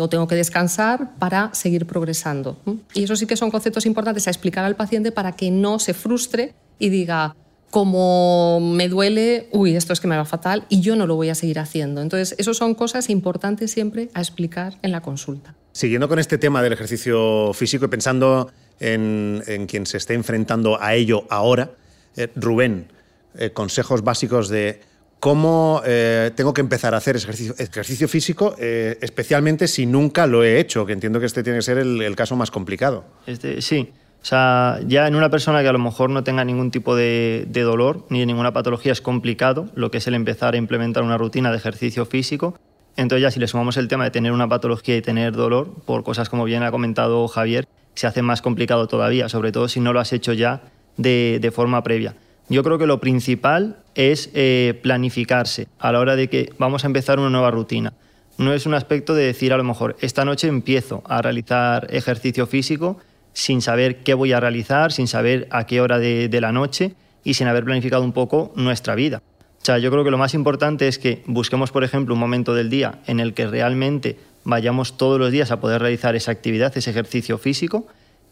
o 0.00 0.08
tengo 0.08 0.26
que 0.26 0.34
descansar 0.34 1.16
para 1.18 1.54
seguir 1.54 1.86
progresando. 1.86 2.58
Y 2.92 3.04
eso 3.04 3.14
sí 3.16 3.26
que 3.26 3.36
son 3.36 3.50
conceptos 3.50 3.86
importantes 3.86 4.26
a 4.26 4.30
explicar 4.30 4.64
al 4.64 4.76
paciente 4.76 5.12
para 5.12 5.32
que 5.32 5.50
no 5.50 5.78
se 5.78 5.94
frustre 5.94 6.54
y 6.78 6.88
diga, 6.88 7.36
como 7.70 8.58
me 8.60 8.88
duele, 8.88 9.48
uy, 9.52 9.76
esto 9.76 9.92
es 9.92 10.00
que 10.00 10.08
me 10.08 10.16
va 10.16 10.24
fatal 10.24 10.66
y 10.68 10.80
yo 10.80 10.96
no 10.96 11.06
lo 11.06 11.14
voy 11.14 11.28
a 11.28 11.34
seguir 11.34 11.58
haciendo. 11.60 12.02
Entonces, 12.02 12.34
eso 12.38 12.52
son 12.52 12.74
cosas 12.74 13.08
importantes 13.08 13.70
siempre 13.70 14.10
a 14.12 14.20
explicar 14.20 14.78
en 14.82 14.90
la 14.90 15.00
consulta. 15.00 15.54
Siguiendo 15.72 16.08
con 16.08 16.18
este 16.18 16.36
tema 16.36 16.62
del 16.62 16.72
ejercicio 16.72 17.52
físico 17.54 17.84
y 17.84 17.88
pensando 17.88 18.50
en, 18.80 19.66
quien 19.68 19.86
se 19.86 19.98
esté 19.98 20.14
enfrentando 20.14 20.82
a 20.82 20.94
ello 20.94 21.24
ahora, 21.30 21.72
eh, 22.16 22.28
Rubén, 22.34 22.88
eh, 23.36 23.50
consejos 23.50 24.02
básicos 24.02 24.48
de 24.48 24.80
cómo 25.20 25.80
eh, 25.84 26.32
tengo 26.34 26.52
que 26.52 26.62
empezar 26.62 26.94
a 26.94 26.96
hacer 26.96 27.14
ejercicio, 27.14 28.08
físico, 28.08 28.56
especialmente 28.58 29.68
si 29.68 29.86
nunca 29.86 30.26
lo 30.26 30.42
he 30.42 30.58
hecho, 30.58 30.86
que 30.86 30.92
entiendo 30.92 31.20
que 31.20 31.26
este 31.26 31.44
tiene 31.44 31.58
que 31.58 31.62
ser 31.62 31.78
el, 31.78 32.02
el 32.02 32.16
caso 32.16 32.34
más 32.34 32.50
complicado. 32.50 33.04
Este, 33.26 33.62
sí, 33.62 33.92
o 34.22 34.24
sea, 34.24 34.80
ya 34.86 35.06
en 35.06 35.14
una 35.14 35.30
persona 35.30 35.62
que 35.62 35.68
a 35.68 35.72
lo 35.72 35.78
mejor 35.78 36.10
no 36.10 36.22
tenga 36.22 36.44
ningún 36.44 36.70
tipo 36.70 36.94
de, 36.94 37.46
dolor 37.50 38.04
ni 38.10 38.24
ninguna 38.26 38.52
patología 38.52 38.92
es 38.92 39.00
complicado 39.00 39.68
lo 39.74 39.90
que 39.90 39.98
es 39.98 40.06
el 40.06 40.14
empezar 40.14 40.54
a 40.54 40.56
implementar 40.58 41.02
una 41.02 41.16
rutina 41.16 41.50
de 41.50 41.56
ejercicio 41.56 42.04
físico. 42.04 42.58
Entonces 42.96 43.22
ya 43.22 43.30
si 43.30 43.40
le 43.40 43.48
sumamos 43.48 43.78
el 43.78 43.88
tema 43.88 44.04
de 44.04 44.10
tener 44.10 44.32
una 44.32 44.48
patología 44.48 44.96
y 44.96 45.00
tener 45.00 45.32
dolor, 45.32 45.72
por 45.86 46.02
cosas 46.02 46.28
como 46.28 46.44
bien 46.44 46.62
ha 46.62 46.70
comentado 46.70 47.26
Javier, 47.28 47.66
se 47.94 48.06
hace 48.06 48.20
más 48.20 48.42
complicado 48.42 48.88
todavía, 48.88 49.28
sobre 49.30 49.52
todo 49.52 49.68
si 49.68 49.80
no 49.80 49.92
lo 49.94 50.00
has 50.00 50.12
hecho 50.12 50.34
ya 50.34 50.62
de, 50.98 51.52
forma 51.54 51.82
previa. 51.82 52.14
Yo 52.50 52.62
creo 52.62 52.76
que 52.78 52.86
lo 52.86 53.00
principal 53.00 53.78
es 53.94 54.30
eh, 54.34 54.78
planificarse 54.82 55.68
a 55.78 55.92
la 55.92 56.00
hora 56.00 56.16
de 56.16 56.28
que 56.28 56.52
vamos 56.58 56.84
a 56.84 56.88
empezar 56.88 57.18
una 57.18 57.30
nueva 57.30 57.50
rutina. 57.50 57.94
No 58.36 58.52
es 58.52 58.66
un 58.66 58.74
aspecto 58.74 59.14
de 59.14 59.24
decir 59.24 59.52
a 59.52 59.56
lo 59.56 59.64
mejor, 59.64 59.96
esta 60.00 60.24
noche 60.24 60.48
empiezo 60.48 61.02
a 61.06 61.22
realizar 61.22 61.86
ejercicio 61.90 62.46
físico 62.46 62.98
sin 63.32 63.62
saber 63.62 63.98
qué 64.02 64.14
voy 64.14 64.32
a 64.32 64.40
realizar, 64.40 64.92
sin 64.92 65.06
saber 65.06 65.48
a 65.50 65.66
qué 65.66 65.80
hora 65.80 65.98
de, 65.98 66.40
la 66.40 66.52
noche 66.52 66.94
y 67.24 67.34
sin 67.34 67.46
haber 67.46 67.64
planificado 67.64 68.02
un 68.02 68.12
poco 68.12 68.52
nuestra 68.56 68.94
vida. 68.94 69.22
O 69.60 69.64
sea, 69.64 69.78
yo 69.78 69.90
creo 69.90 70.04
que 70.04 70.10
lo 70.10 70.18
más 70.18 70.34
importante 70.34 70.88
es 70.88 70.98
que 70.98 71.22
busquemos, 71.26 71.70
por 71.70 71.84
ejemplo, 71.84 72.14
un 72.14 72.20
momento 72.20 72.54
del 72.54 72.70
día 72.70 73.00
en 73.06 73.20
el 73.20 73.34
que 73.34 73.46
realmente 73.46 74.16
vayamos 74.44 74.96
todos 74.96 75.18
los 75.18 75.30
días 75.30 75.50
a 75.50 75.60
poder 75.60 75.82
realizar 75.82 76.16
esa 76.16 76.32
actividad, 76.32 76.76
ese 76.76 76.90
ejercicio 76.90 77.36
físico, 77.36 77.86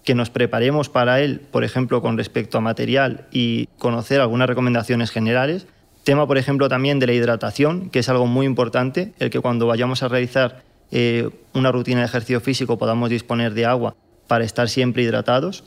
que 0.05 0.15
nos 0.15 0.31
preparemos 0.31 0.89
para 0.89 1.21
él, 1.21 1.41
por 1.51 1.65
ejemplo, 1.65 2.01
con 2.01 2.17
respecto 2.17 2.57
a 2.57 2.61
material 2.63 3.27
y 3.31 3.67
conocer 3.79 4.23
algunas 4.23 4.49
recomendaciones 4.49 5.11
generales. 5.11 5.67
Tema, 6.03 6.27
por 6.27 6.39
ejemplo, 6.39 6.71
también 6.71 6.99
de 6.99 7.07
la 7.07 7.13
hidratación, 7.13 7.91
que 7.91 7.99
es 7.99 8.09
algo 8.09 8.27
muy 8.27 8.47
importante, 8.47 9.13
el 9.19 9.29
que 9.29 9.41
cuando 9.41 9.67
vayamos 9.67 10.03
a 10.03 10.09
realizar 10.09 10.63
eh, 10.91 11.29
una 11.53 11.71
rutina 11.71 12.01
de 12.01 12.07
ejercicio 12.07 12.41
físico 12.41 12.79
podamos 12.79 13.11
disponer 13.11 13.53
de 13.53 13.67
agua 13.67 13.95
para 14.29 14.45
estar 14.45 14.69
siempre 14.69 15.03
hidratados. 15.03 15.65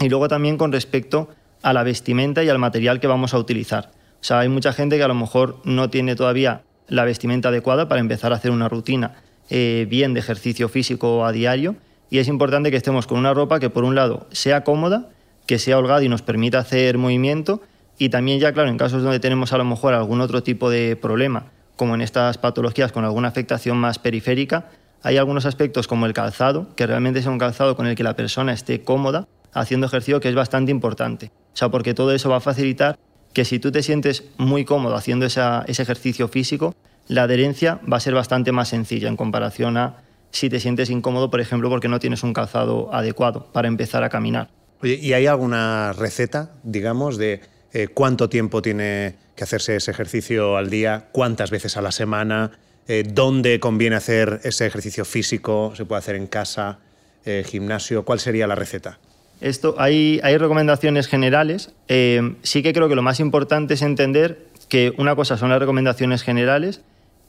Y 0.00 0.10
luego 0.10 0.28
también 0.28 0.58
con 0.58 0.72
respecto 0.72 1.30
a 1.62 1.72
la 1.72 1.82
vestimenta 1.82 2.44
y 2.44 2.50
al 2.50 2.58
material 2.58 3.00
que 3.00 3.06
vamos 3.06 3.32
a 3.32 3.38
utilizar. 3.38 3.90
O 4.20 4.24
sea, 4.24 4.40
hay 4.40 4.50
mucha 4.50 4.74
gente 4.74 4.98
que 4.98 5.02
a 5.02 5.08
lo 5.08 5.14
mejor 5.14 5.60
no 5.64 5.88
tiene 5.88 6.14
todavía 6.16 6.62
la 6.88 7.04
vestimenta 7.04 7.48
adecuada 7.48 7.88
para 7.88 8.00
empezar 8.00 8.32
a 8.32 8.36
hacer 8.36 8.50
una 8.50 8.68
rutina 8.68 9.14
eh, 9.50 9.86
bien 9.88 10.14
de 10.14 10.20
ejercicio 10.20 10.68
físico 10.68 11.24
a 11.24 11.32
diario 11.32 11.76
y 12.10 12.18
es 12.18 12.28
importante 12.28 12.70
que 12.70 12.76
estemos 12.76 13.06
con 13.06 13.18
una 13.18 13.34
ropa 13.34 13.60
que 13.60 13.70
por 13.70 13.84
un 13.84 13.94
lado 13.94 14.26
sea 14.30 14.64
cómoda, 14.64 15.08
que 15.46 15.58
sea 15.58 15.78
holgada 15.78 16.02
y 16.02 16.08
nos 16.08 16.22
permita 16.22 16.58
hacer 16.58 16.98
movimiento 16.98 17.60
y 17.98 18.08
también 18.08 18.40
ya 18.40 18.52
claro 18.52 18.68
en 18.68 18.78
casos 18.78 19.02
donde 19.02 19.20
tenemos 19.20 19.52
a 19.52 19.58
lo 19.58 19.64
mejor 19.64 19.94
algún 19.94 20.20
otro 20.20 20.42
tipo 20.42 20.70
de 20.70 20.96
problema 20.96 21.52
como 21.76 21.94
en 21.94 22.00
estas 22.00 22.38
patologías 22.38 22.92
con 22.92 23.04
alguna 23.04 23.28
afectación 23.28 23.76
más 23.76 23.98
periférica 23.98 24.70
hay 25.04 25.18
algunos 25.18 25.44
aspectos 25.44 25.86
como 25.86 26.06
el 26.06 26.14
calzado, 26.14 26.74
que 26.76 26.86
realmente 26.86 27.22
sea 27.22 27.30
un 27.30 27.38
calzado 27.38 27.76
con 27.76 27.86
el 27.86 27.94
que 27.94 28.02
la 28.02 28.16
persona 28.16 28.54
esté 28.54 28.82
cómoda 28.82 29.28
haciendo 29.52 29.86
ejercicio, 29.86 30.18
que 30.18 30.30
es 30.30 30.34
bastante 30.34 30.72
importante. 30.72 31.30
O 31.52 31.56
sea, 31.56 31.68
porque 31.68 31.92
todo 31.92 32.12
eso 32.12 32.30
va 32.30 32.38
a 32.38 32.40
facilitar 32.40 32.98
que 33.34 33.44
si 33.44 33.58
tú 33.58 33.70
te 33.70 33.82
sientes 33.82 34.24
muy 34.38 34.64
cómodo 34.64 34.96
haciendo 34.96 35.26
ese 35.26 35.62
ejercicio 35.68 36.26
físico, 36.28 36.74
la 37.06 37.24
adherencia 37.24 37.80
va 37.90 37.98
a 37.98 38.00
ser 38.00 38.14
bastante 38.14 38.50
más 38.50 38.68
sencilla 38.68 39.08
en 39.08 39.16
comparación 39.16 39.76
a 39.76 39.98
si 40.30 40.48
te 40.48 40.58
sientes 40.58 40.88
incómodo, 40.88 41.30
por 41.30 41.40
ejemplo, 41.40 41.68
porque 41.68 41.88
no 41.88 42.00
tienes 42.00 42.22
un 42.22 42.32
calzado 42.32 42.92
adecuado 42.92 43.46
para 43.52 43.68
empezar 43.68 44.02
a 44.04 44.08
caminar. 44.08 44.48
Oye, 44.82 44.98
¿y 45.00 45.12
hay 45.12 45.26
alguna 45.26 45.92
receta, 45.92 46.52
digamos, 46.62 47.18
de 47.18 47.42
eh, 47.72 47.88
cuánto 47.88 48.30
tiempo 48.30 48.62
tiene 48.62 49.16
que 49.36 49.44
hacerse 49.44 49.76
ese 49.76 49.90
ejercicio 49.90 50.56
al 50.56 50.70
día, 50.70 51.08
cuántas 51.12 51.50
veces 51.50 51.76
a 51.76 51.82
la 51.82 51.92
semana, 51.92 52.52
eh, 52.88 53.04
dónde 53.06 53.60
conviene 53.60 53.96
hacer 53.96 54.40
ese 54.44 54.66
ejercicio 54.66 55.04
físico, 55.04 55.72
se 55.76 55.84
puede 55.84 55.98
hacer 55.98 56.16
en 56.16 56.26
casa, 56.26 56.78
eh, 57.24 57.44
gimnasio, 57.46 58.04
¿cuál 58.04 58.20
sería 58.20 58.46
la 58.46 58.54
receta? 58.54 58.98
Esto, 59.40 59.74
hay, 59.78 60.20
hay 60.22 60.38
recomendaciones 60.38 61.08
generales. 61.08 61.72
sí 61.88 62.62
que 62.62 62.72
creo 62.72 62.88
que 62.88 62.94
lo 62.94 63.02
más 63.02 63.20
importante 63.20 63.74
es 63.74 63.82
entender 63.82 64.46
que 64.68 64.94
una 64.96 65.16
cosa 65.16 65.36
son 65.36 65.50
las 65.50 65.58
recomendaciones 65.58 66.22
generales 66.22 66.82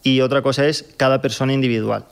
y 0.03 0.21
otra 0.21 0.41
cosa 0.41 0.67
es 0.67 0.93
cada 0.97 1.21
persona 1.21 1.51
individual. 1.53 2.05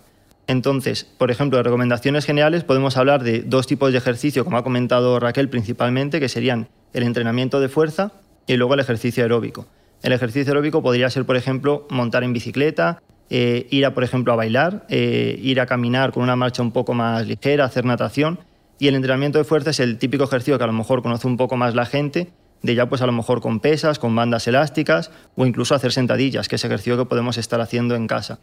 Entonces, 0.47 1.05
por 1.17 1.31
ejemplo, 1.31 1.57
de 1.57 1.63
recomendaciones 1.63 2.25
generales 2.25 2.63
podemos 2.63 2.97
hablar 2.97 3.23
de 3.23 3.41
dos 3.43 3.67
tipos 3.67 3.91
de 3.91 3.97
ejercicio, 3.97 4.43
como 4.43 4.57
ha 4.57 4.63
comentado 4.63 5.19
Raquel 5.19 5.49
principalmente, 5.49 6.19
que 6.19 6.27
serían 6.27 6.67
el 6.93 7.03
entrenamiento 7.03 7.59
de 7.59 7.69
fuerza 7.69 8.11
y 8.45 8.57
luego 8.57 8.73
el 8.73 8.81
ejercicio 8.81 9.23
aeróbico. 9.23 9.67
El 10.01 10.11
ejercicio 10.11 10.51
aeróbico 10.51 10.81
podría 10.81 11.09
ser, 11.09 11.25
por 11.25 11.37
ejemplo, 11.37 11.87
montar 11.89 12.23
en 12.23 12.33
bicicleta, 12.33 13.01
eh, 13.35 13.65
ir 13.71 13.83
a, 13.83 13.95
por 13.95 14.03
ejemplo, 14.03 14.31
a 14.31 14.35
bailar, 14.35 14.85
eh, 14.89 15.39
ir 15.41 15.59
a 15.59 15.65
caminar 15.65 16.11
con 16.11 16.21
una 16.21 16.35
marcha 16.35 16.61
un 16.61 16.71
poco 16.71 16.93
más 16.93 17.25
ligera, 17.25 17.65
hacer 17.65 17.83
natación. 17.83 18.37
Y 18.77 18.89
el 18.89 18.93
entrenamiento 18.93 19.39
de 19.39 19.43
fuerza 19.43 19.71
es 19.71 19.79
el 19.79 19.97
típico 19.97 20.25
ejercicio 20.25 20.55
que 20.59 20.63
a 20.63 20.67
lo 20.67 20.73
mejor 20.73 21.01
conoce 21.01 21.25
un 21.25 21.35
poco 21.35 21.57
más 21.57 21.73
la 21.73 21.87
gente, 21.87 22.31
de 22.61 22.75
ya 22.75 22.87
pues 22.87 23.01
a 23.01 23.07
lo 23.07 23.11
mejor 23.11 23.41
con 23.41 23.59
pesas, 23.59 23.97
con 23.97 24.15
bandas 24.15 24.47
elásticas 24.47 25.09
o 25.35 25.47
incluso 25.47 25.73
hacer 25.73 25.91
sentadillas, 25.91 26.47
que 26.47 26.57
es 26.57 26.63
ejercicio 26.63 26.95
que 26.95 27.05
podemos 27.05 27.39
estar 27.39 27.59
haciendo 27.59 27.95
en 27.95 28.05
casa 28.05 28.37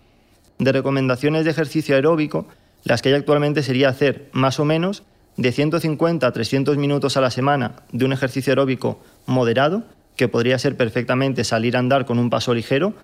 de 0.59 0.73
recomendaciones 0.73 1.45
de 1.45 1.53
ejercicio 1.53 1.95
aeróbico, 1.95 2.49
las 2.83 3.01
que 3.01 3.11
hay 3.11 3.15
actualmente 3.15 3.63
sería 3.63 3.91
hacer 3.91 4.29
más 4.33 4.59
o 4.59 4.65
menos 4.65 5.05
de 5.37 5.53
150 5.53 6.27
a 6.27 6.33
300 6.33 6.77
minutos 6.79 7.17
a 7.17 7.21
la 7.21 7.31
semana 7.31 7.77
de 7.93 8.05
un 8.05 8.13
ejercicio 8.13 8.51
aeróbico 8.51 9.01
moderado, 9.27 9.85
que 10.17 10.27
podría 10.27 10.59
ser 10.59 10.77
perfectamente 10.77 11.45
salir 11.45 11.77
a 11.77 11.79
andar 11.79 12.07
con 12.07 12.19
un 12.19 12.29
paso 12.29 12.53
ligero, 12.55 12.95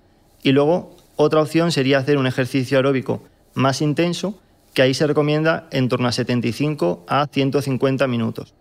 y 0.43 0.51
luego 0.51 0.97
otra 1.17 1.41
opción 1.41 1.73
sería 1.73 1.97
hacer 1.97 2.17
un 2.17 2.27
ejercicio 2.27 2.77
aeróbico 2.77 3.21
más 3.53 3.81
intenso, 3.81 4.39
que 4.73 4.83
ahí 4.83 4.93
se 4.93 5.07
recomienda 5.07 5.67
en 5.71 5.89
torno 5.89 6.07
a 6.07 6.11
75 6.11 7.03
a 7.07 7.27
150 7.27 8.07
minutos. 8.07 8.53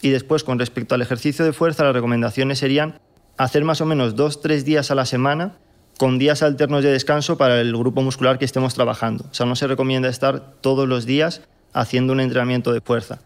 Y 0.00 0.10
después, 0.10 0.44
con 0.44 0.58
respecto 0.58 0.94
al 0.94 1.02
ejercicio 1.02 1.44
de 1.44 1.52
fuerza, 1.52 1.82
las 1.84 1.94
recomendaciones 1.94 2.58
serían 2.58 3.00
hacer 3.36 3.64
más 3.64 3.80
o 3.80 3.86
menos 3.86 4.14
2-3 4.14 4.62
días 4.62 4.90
a 4.90 4.94
la 4.94 5.06
semana 5.06 5.54
con 5.98 6.18
días 6.18 6.42
alternos 6.42 6.84
de 6.84 6.92
descanso 6.92 7.36
para 7.36 7.60
el 7.60 7.76
grupo 7.76 8.02
muscular 8.02 8.38
que 8.38 8.44
estemos 8.44 8.74
trabajando. 8.74 9.24
O 9.30 9.34
sea, 9.34 9.46
no 9.46 9.56
se 9.56 9.66
recomienda 9.66 10.08
estar 10.08 10.52
todos 10.60 10.88
los 10.88 11.06
días 11.06 11.42
haciendo 11.72 12.12
un 12.12 12.20
entrenamiento 12.20 12.72
de 12.72 12.80
fuerza. 12.80 13.18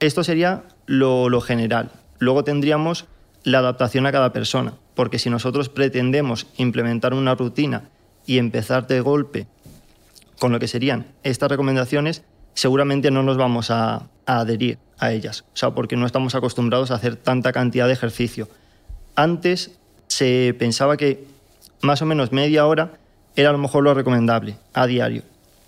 Esto 0.00 0.24
sería 0.24 0.64
lo, 0.86 1.40
general. 1.40 1.90
Luego 2.18 2.44
tendríamos 2.44 3.04
la 3.44 3.58
adaptación 3.58 4.06
a 4.06 4.12
cada 4.12 4.32
persona, 4.32 4.74
porque 4.94 5.18
si 5.18 5.30
nosotros 5.30 5.68
pretendemos 5.68 6.46
implementar 6.56 7.14
una 7.14 7.34
rutina 7.34 7.90
y 8.26 8.38
empezar 8.38 8.86
de 8.86 9.00
golpe 9.00 9.46
con 10.38 10.52
lo 10.52 10.58
que 10.58 10.68
serían 10.68 11.06
estas 11.22 11.50
recomendaciones, 11.50 12.22
seguramente 12.54 13.10
no 13.10 13.22
nos 13.22 13.36
vamos 13.36 13.70
a, 13.70 14.08
adherir 14.24 14.78
a 14.98 15.10
ellas, 15.10 15.44
o 15.52 15.56
sea, 15.56 15.70
porque 15.70 15.96
no 15.96 16.06
estamos 16.06 16.36
acostumbrados 16.36 16.92
a 16.92 16.94
hacer 16.94 17.16
tanta 17.16 17.52
cantidad 17.52 17.88
de 17.88 17.92
ejercicio. 17.92 18.48
Antes 19.16 19.72
se 20.06 20.54
pensaba 20.56 20.96
que 20.96 21.26
más 21.80 22.02
o 22.02 22.06
menos 22.06 22.30
media 22.30 22.66
hora 22.66 22.92
era 23.34 23.48
a 23.48 23.52
lo 23.52 23.58
mejor 23.58 23.82
lo 23.82 23.94
recomendable 23.94 24.56
a 24.74 24.86
diario. 24.86 25.24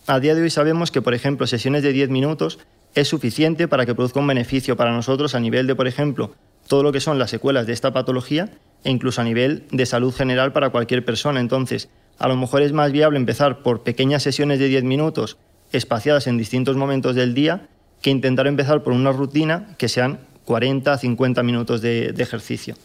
A 0.07 0.21
día 0.21 0.37
de 0.37 0.43
hoy 0.43 0.50
sabemos 0.50 0.93
que, 0.93 1.02
por 1.02 1.14
ejemplo, 1.14 1.49
sesiones 1.49 1.83
de 1.83 1.93
10 1.93 2.11
minutos 2.11 2.61
es 2.95 3.09
suficiente 3.09 3.66
para 3.66 3.87
que 3.87 3.95
produzca 3.95 4.21
un 4.21 4.28
beneficio 4.28 4.76
para 4.76 4.93
nosotros 4.93 5.35
a 5.35 5.40
nivel 5.40 5.66
de, 5.66 5.75
por 5.75 5.88
ejemplo, 5.88 6.35
todo 6.68 6.83
lo 6.83 6.92
que 6.92 7.00
son 7.00 7.18
las 7.18 7.30
secuelas 7.30 7.66
de 7.66 7.73
esta 7.73 7.92
patología 7.92 8.50
e 8.85 8.90
incluso 8.90 9.21
a 9.21 9.25
nivel 9.25 9.64
de 9.71 9.87
salud 9.87 10.14
general 10.14 10.52
para 10.52 10.71
cualquier 10.71 11.04
persona. 11.04 11.40
Entonces, 11.40 11.88
a 12.18 12.28
lo 12.28 12.37
mejor 12.37 12.62
es 12.62 12.73
más 12.73 12.92
viable 12.92 13.18
empezar 13.18 13.62
por 13.62 13.83
pequeñas 13.83 14.23
sesiones 14.23 14.59
de 14.59 14.68
10 14.68 14.85
minutos 14.85 15.37
espaciadas 15.73 16.26
en 16.26 16.38
distintos 16.38 16.76
momentos 16.76 17.14
del 17.14 17.35
día 17.35 17.68
que 18.02 18.11
intentar 18.11 18.47
empezar 18.47 18.83
por 18.83 18.92
una 18.92 19.12
rutina 19.12 19.75
que 19.78 19.88
sean 19.88 20.21
40, 20.44 20.99
50 20.99 21.42
minutos 21.42 21.80
de, 21.80 22.12
de 22.12 22.23
ejercicio. 22.23 22.76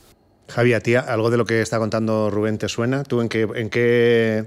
Javi, 0.50 0.74
a 0.74 0.80
ti 0.80 0.96
algo 0.96 1.30
de 1.30 1.38
lo 1.38 1.46
que 1.46 1.62
está 1.62 1.78
contando 1.78 2.30
Rubén 2.30 2.58
te 2.58 2.68
suena. 2.68 3.04
¿Tú 3.04 3.22
en 3.22 3.30
qué, 3.30 3.48
en 3.56 3.70
qué 3.70 4.46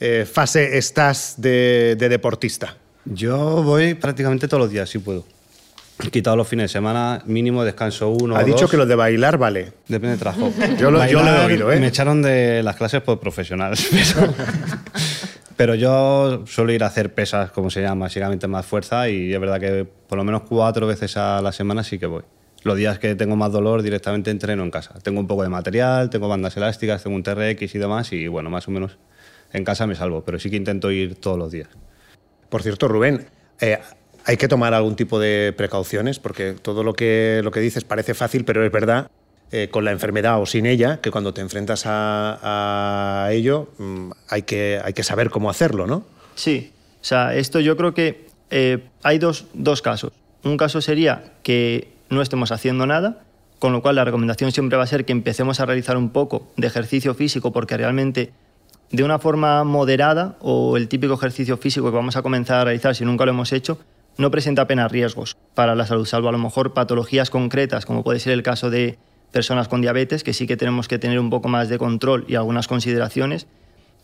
eh, 0.00 0.26
fase 0.30 0.78
estás 0.78 1.34
de, 1.38 1.96
deportista? 1.96 2.76
Yo 3.04 3.62
voy 3.62 3.94
prácticamente 3.94 4.48
todos 4.48 4.62
los 4.62 4.70
días, 4.70 4.88
si 4.88 4.98
puedo. 4.98 5.24
Quitado 6.10 6.36
los 6.36 6.48
fines 6.48 6.64
de 6.64 6.68
semana, 6.68 7.22
mínimo 7.24 7.64
descanso 7.64 8.10
uno. 8.10 8.36
Ha 8.36 8.42
dicho 8.42 8.68
que 8.68 8.76
lo 8.76 8.84
de 8.84 8.96
bailar 8.96 9.38
vale. 9.38 9.72
Depende 9.86 10.16
de 10.16 10.18
trabajo. 10.18 10.52
yo, 10.78 10.90
lo, 10.90 11.02
he 11.02 11.14
oído, 11.14 11.70
¿eh? 11.70 11.78
Me 11.78 11.86
echaron 11.86 12.20
de 12.20 12.62
las 12.62 12.76
clases 12.76 13.00
por 13.02 13.20
profesionales. 13.20 13.88
Pero, 14.16 14.34
pero, 15.56 15.74
yo 15.76 16.44
suelo 16.46 16.72
ir 16.72 16.82
a 16.82 16.88
hacer 16.88 17.14
pesas, 17.14 17.52
como 17.52 17.70
se 17.70 17.80
llama, 17.80 18.06
básicamente 18.06 18.48
más 18.48 18.66
fuerza, 18.66 19.08
y 19.08 19.32
es 19.32 19.38
verdad 19.38 19.60
que 19.60 19.86
por 20.08 20.18
lo 20.18 20.24
menos 20.24 20.42
cuatro 20.42 20.84
veces 20.88 21.16
a 21.16 21.40
la 21.40 21.52
semana 21.52 21.84
sí 21.84 21.96
que 21.96 22.06
voy. 22.06 22.24
Los 22.64 22.76
días 22.76 22.98
que 22.98 23.14
tengo 23.14 23.36
más 23.36 23.52
dolor 23.52 23.82
directamente 23.82 24.32
entreno 24.32 24.64
en 24.64 24.72
casa. 24.72 24.94
Tengo 25.00 25.20
un 25.20 25.28
poco 25.28 25.44
de 25.44 25.50
material, 25.50 26.10
tengo 26.10 26.26
bandas 26.28 26.56
elásticas, 26.56 27.04
tengo 27.04 27.14
un 27.14 27.22
TRX 27.22 27.72
y 27.72 27.78
demás 27.78 28.12
y 28.12 28.26
bueno, 28.26 28.50
más 28.50 28.66
o 28.66 28.72
menos 28.72 28.98
en 29.52 29.64
casa 29.64 29.86
me 29.86 29.94
salvo, 29.94 30.24
pero 30.24 30.40
sí 30.40 30.50
que 30.50 30.56
intento 30.56 30.90
ir 30.90 31.14
todos 31.14 31.38
los 31.38 31.52
días. 31.52 31.68
Por 32.48 32.62
cierto, 32.62 32.88
Rubén, 32.88 33.26
eh, 33.60 33.78
hay 34.24 34.36
que 34.36 34.48
tomar 34.48 34.74
algún 34.74 34.96
tipo 34.96 35.18
de 35.18 35.52
precauciones 35.56 36.18
porque 36.18 36.54
todo 36.54 36.82
lo 36.82 36.94
que, 36.94 37.40
lo 37.44 37.50
que 37.50 37.60
dices 37.60 37.84
parece 37.84 38.14
fácil, 38.14 38.44
pero 38.44 38.64
es 38.64 38.72
verdad 38.72 39.10
eh, 39.52 39.68
con 39.70 39.84
la 39.84 39.92
enfermedad 39.92 40.40
o 40.40 40.46
sin 40.46 40.66
ella, 40.66 41.00
que 41.00 41.10
cuando 41.10 41.34
te 41.34 41.40
enfrentas 41.40 41.84
a, 41.86 43.28
ello 43.30 43.68
mm, 43.78 44.10
hay, 44.28 44.42
que, 44.42 44.80
hay 44.82 44.92
que 44.94 45.02
saber 45.02 45.30
cómo 45.30 45.50
hacerlo, 45.50 45.86
¿no? 45.86 46.04
Sí, 46.34 46.72
o 47.00 47.04
sea, 47.04 47.34
esto 47.34 47.60
yo 47.60 47.76
creo 47.76 47.94
que 47.94 48.26
eh, 48.50 48.88
hay 49.02 49.18
dos, 49.18 49.46
dos 49.52 49.82
casos. 49.82 50.12
Un 50.42 50.56
caso 50.56 50.80
sería 50.80 51.32
que 51.42 51.88
no 52.08 52.22
estemos 52.22 52.50
haciendo 52.50 52.86
nada, 52.86 53.22
con 53.58 53.72
lo 53.72 53.82
cual 53.82 53.96
la 53.96 54.04
recomendación 54.04 54.52
siempre 54.52 54.76
va 54.76 54.84
a 54.84 54.88
ser 54.88 55.04
que 55.04 55.12
empecemos 55.12 55.60
a 55.60 55.66
realizar 55.66 55.96
un 55.96 56.10
poco 56.10 56.48
de 56.56 56.66
ejercicio 56.66 57.14
físico 57.14 57.52
porque 57.52 57.76
realmente 57.76 58.32
de 58.90 59.04
una 59.04 59.18
forma 59.18 59.64
moderada 59.64 60.36
o 60.40 60.76
el 60.76 60.88
típico 60.88 61.14
ejercicio 61.14 61.56
físico 61.56 61.90
que 61.90 61.96
vamos 61.96 62.16
a 62.16 62.22
comenzar 62.22 62.60
a 62.60 62.64
realizar 62.64 62.94
si 62.94 63.04
nunca 63.04 63.24
lo 63.24 63.30
hemos 63.30 63.52
hecho, 63.52 63.78
no 64.16 64.30
presenta 64.30 64.62
apenas 64.62 64.90
riesgos 64.90 65.36
para 65.54 65.74
la 65.74 65.86
salud, 65.86 66.06
salvo 66.06 66.28
a 66.28 66.32
lo 66.32 66.38
mejor 66.38 66.74
patologías 66.74 67.30
concretas, 67.30 67.86
como 67.86 68.04
puede 68.04 68.20
ser 68.20 68.32
el 68.32 68.42
caso 68.42 68.70
de 68.70 68.98
personas 69.32 69.68
con 69.68 69.80
diabetes, 69.80 70.22
que 70.22 70.32
sí 70.32 70.46
que 70.46 70.56
tenemos 70.56 70.86
que 70.86 70.98
tener 70.98 71.18
un 71.18 71.30
poco 71.30 71.48
más 71.48 71.68
de 71.68 71.78
control 71.78 72.24
y 72.28 72.36
algunas 72.36 72.68
consideraciones, 72.68 73.46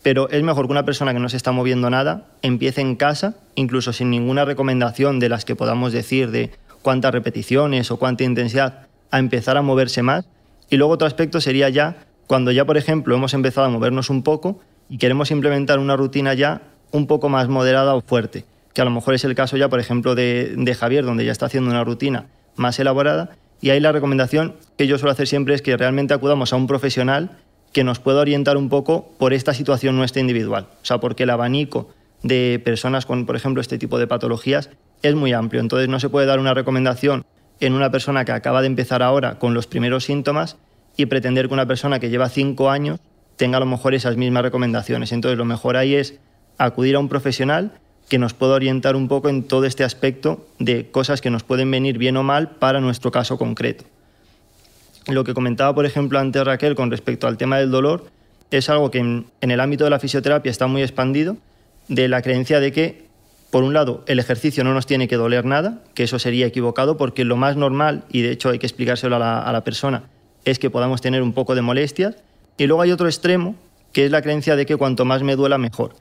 pero 0.03 0.29
es 0.29 0.43
mejor 0.43 0.65
que 0.65 0.71
una 0.71 0.85
persona 0.85 1.13
que 1.13 1.19
no 1.19 1.29
se 1.29 1.37
está 1.37 1.51
moviendo 1.51 1.89
nada 1.89 2.27
empiece 2.41 2.81
en 2.81 2.95
casa, 2.95 3.35
incluso 3.55 3.93
sin 3.93 4.09
ninguna 4.09 4.45
recomendación 4.45 5.19
de 5.19 5.29
las 5.29 5.45
que 5.45 5.55
podamos 5.55 5.93
decir 5.93 6.31
de 6.31 6.51
cuántas 6.81 7.13
repeticiones 7.13 7.91
o 7.91 7.97
cuánta 7.97 8.23
intensidad, 8.23 8.87
a 9.11 9.19
empezar 9.19 9.57
a 9.57 9.61
moverse 9.61 10.01
más. 10.01 10.25
Y 10.69 10.77
luego 10.77 10.93
otro 10.93 11.07
aspecto 11.07 11.39
sería 11.39 11.69
ya 11.69 12.05
cuando 12.27 12.51
ya, 12.51 12.65
por 12.65 12.77
ejemplo, 12.77 13.15
hemos 13.15 13.33
empezado 13.33 13.67
a 13.67 13.69
movernos 13.69 14.09
un 14.09 14.23
poco 14.23 14.59
y 14.89 14.97
queremos 14.97 15.31
implementar 15.31 15.79
una 15.79 15.95
rutina 15.95 16.33
ya 16.33 16.61
un 16.91 17.07
poco 17.07 17.29
más 17.29 17.47
moderada 17.47 17.93
o 17.93 18.01
fuerte, 18.01 18.45
que 18.73 18.81
a 18.81 18.85
lo 18.85 18.91
mejor 18.91 19.13
es 19.13 19.23
el 19.23 19.35
caso 19.35 19.57
ya, 19.57 19.69
por 19.69 19.79
ejemplo, 19.79 20.15
de, 20.15 20.75
Javier, 20.77 21.05
donde 21.05 21.25
ya 21.25 21.31
está 21.31 21.47
haciendo 21.47 21.69
una 21.69 21.83
rutina 21.83 22.27
más 22.55 22.79
elaborada. 22.79 23.31
Y 23.59 23.69
ahí 23.69 23.79
la 23.79 23.91
recomendación 23.91 24.55
que 24.77 24.87
yo 24.87 24.97
suelo 24.97 25.11
hacer 25.11 25.27
siempre 25.27 25.53
es 25.53 25.61
que 25.61 25.75
realmente 25.77 26.13
acudamos 26.13 26.53
a 26.53 26.55
un 26.55 26.67
profesional 26.67 27.37
que 27.73 27.83
nos 27.83 27.99
pueda 27.99 28.21
orientar 28.21 28.57
un 28.57 28.69
poco 28.69 29.13
por 29.17 29.33
esta 29.33 29.53
situación 29.53 29.97
nuestra 29.97 30.21
individual. 30.21 30.67
O 30.81 30.85
sea, 30.85 30.99
porque 30.99 31.23
el 31.23 31.29
abanico 31.29 31.89
de 32.23 32.61
personas 32.63 33.05
con, 33.05 33.25
por 33.25 33.35
ejemplo, 33.35 33.61
este 33.61 33.77
tipo 33.77 33.97
de 33.99 34.07
patologías 34.07 34.69
es 35.01 35.15
muy 35.15 35.33
amplio. 35.33 35.61
Entonces 35.61 35.87
no 35.89 35.99
se 35.99 36.09
puede 36.09 36.25
dar 36.25 36.39
una 36.39 36.53
recomendación 36.53 37.25
en 37.59 37.73
una 37.73 37.91
persona 37.91 38.25
que 38.25 38.31
acaba 38.31 38.61
de 38.61 38.67
empezar 38.67 39.03
ahora 39.03 39.37
con 39.39 39.53
los 39.53 39.67
primeros 39.67 40.05
síntomas 40.05 40.57
y 40.97 41.05
pretender 41.05 41.47
que 41.47 41.53
una 41.53 41.67
persona 41.67 41.99
que 41.99 42.09
lleva 42.09 42.29
cinco 42.29 42.69
años 42.69 42.99
tenga 43.37 43.57
a 43.57 43.59
lo 43.59 43.65
mejor 43.65 43.93
esas 43.93 44.17
mismas 44.17 44.43
recomendaciones. 44.43 45.11
Entonces 45.11 45.37
lo 45.37 45.45
mejor 45.45 45.77
ahí 45.77 45.95
es 45.95 46.19
acudir 46.57 46.95
a 46.95 46.99
un 46.99 47.09
profesional 47.09 47.79
que 48.11 48.19
nos 48.19 48.33
pueda 48.33 48.55
orientar 48.55 48.97
un 48.97 49.07
poco 49.07 49.29
en 49.29 49.43
todo 49.43 49.63
este 49.63 49.85
aspecto 49.85 50.45
de 50.59 50.91
cosas 50.91 51.21
que 51.21 51.29
nos 51.29 51.43
pueden 51.43 51.71
venir 51.71 51.97
bien 51.97 52.17
o 52.17 52.23
mal 52.23 52.49
para 52.49 52.81
nuestro 52.81 53.09
caso 53.09 53.37
concreto. 53.37 53.85
Lo 55.07 55.23
que 55.23 55.33
comentaba, 55.33 55.73
por 55.73 55.85
ejemplo, 55.85 56.19
antes 56.19 56.43
Raquel 56.43 56.75
con 56.75 56.91
respecto 56.91 57.25
al 57.25 57.37
tema 57.37 57.57
del 57.57 57.71
dolor, 57.71 58.07
es 58.51 58.69
algo 58.69 58.91
que 58.91 58.97
en, 58.97 59.27
el 59.39 59.61
ámbito 59.61 59.85
de 59.85 59.91
la 59.91 59.99
fisioterapia 59.99 60.49
está 60.49 60.67
muy 60.67 60.81
expandido 60.81 61.37
de 61.87 62.09
la 62.09 62.21
creencia 62.21 62.59
de 62.59 62.73
que, 62.73 63.05
por 63.49 63.63
un 63.63 63.73
lado, 63.73 64.03
el 64.07 64.19
ejercicio 64.19 64.65
no 64.65 64.73
nos 64.73 64.87
tiene 64.87 65.07
que 65.07 65.15
doler 65.15 65.45
nada, 65.45 65.81
que 65.93 66.03
eso 66.03 66.19
sería 66.19 66.45
equivocado, 66.45 66.97
porque 66.97 67.23
lo 67.23 67.37
más 67.37 67.55
normal, 67.55 68.03
y 68.11 68.23
de 68.23 68.31
hecho 68.31 68.49
hay 68.49 68.59
que 68.59 68.67
explicárselo 68.67 69.15
a 69.15 69.19
la, 69.19 69.39
a 69.39 69.53
la 69.53 69.63
persona, 69.63 70.03
es 70.43 70.59
que 70.59 70.69
podamos 70.69 70.99
tener 70.99 71.21
un 71.21 71.31
poco 71.31 71.55
de 71.55 71.61
molestias. 71.61 72.17
Y 72.57 72.67
luego 72.67 72.81
hay 72.81 72.91
otro 72.91 73.07
extremo, 73.07 73.55
que 73.93 74.03
es 74.03 74.11
la 74.11 74.21
creencia 74.21 74.57
de 74.57 74.65
que 74.65 74.75
cuanto 74.75 75.05
más 75.05 75.23
me 75.23 75.37
duela, 75.37 75.57
mejor. 75.57 75.93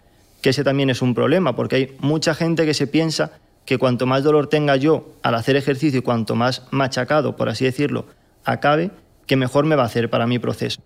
Que 0.43 0.51
ese 0.51 0.65
también 0.65 0.91
es 0.91 1.03
un 1.03 1.15
problema, 1.15 1.55
porque 1.55 1.77
hay 1.77 1.97
mucha 2.01 2.35
gente 2.35 2.65
que 2.67 2.75
se 2.75 2.87
piensa 2.87 3.33
que 3.65 3.79
cuanto 3.79 4.07
más 4.07 4.25
dolor 4.25 4.49
tenga 4.49 4.77
yo 4.77 5.15
al 5.23 5.35
hacer 5.35 5.57
ejercicio 5.57 6.01
y 6.01 6.03
cuanto 6.03 6.35
más 6.35 6.65
machacado, 6.71 7.37
por 7.37 7.49
así 7.49 7.65
decirlo, 7.65 8.07
acabe, 8.45 8.91
que 9.27 9.37
mejor 9.37 9.65
me 9.65 9.77
va 9.77 9.85
a 9.85 9.87
hacer 9.87 10.11
para 10.11 10.27
mi 10.27 10.39
proceso. 10.39 10.81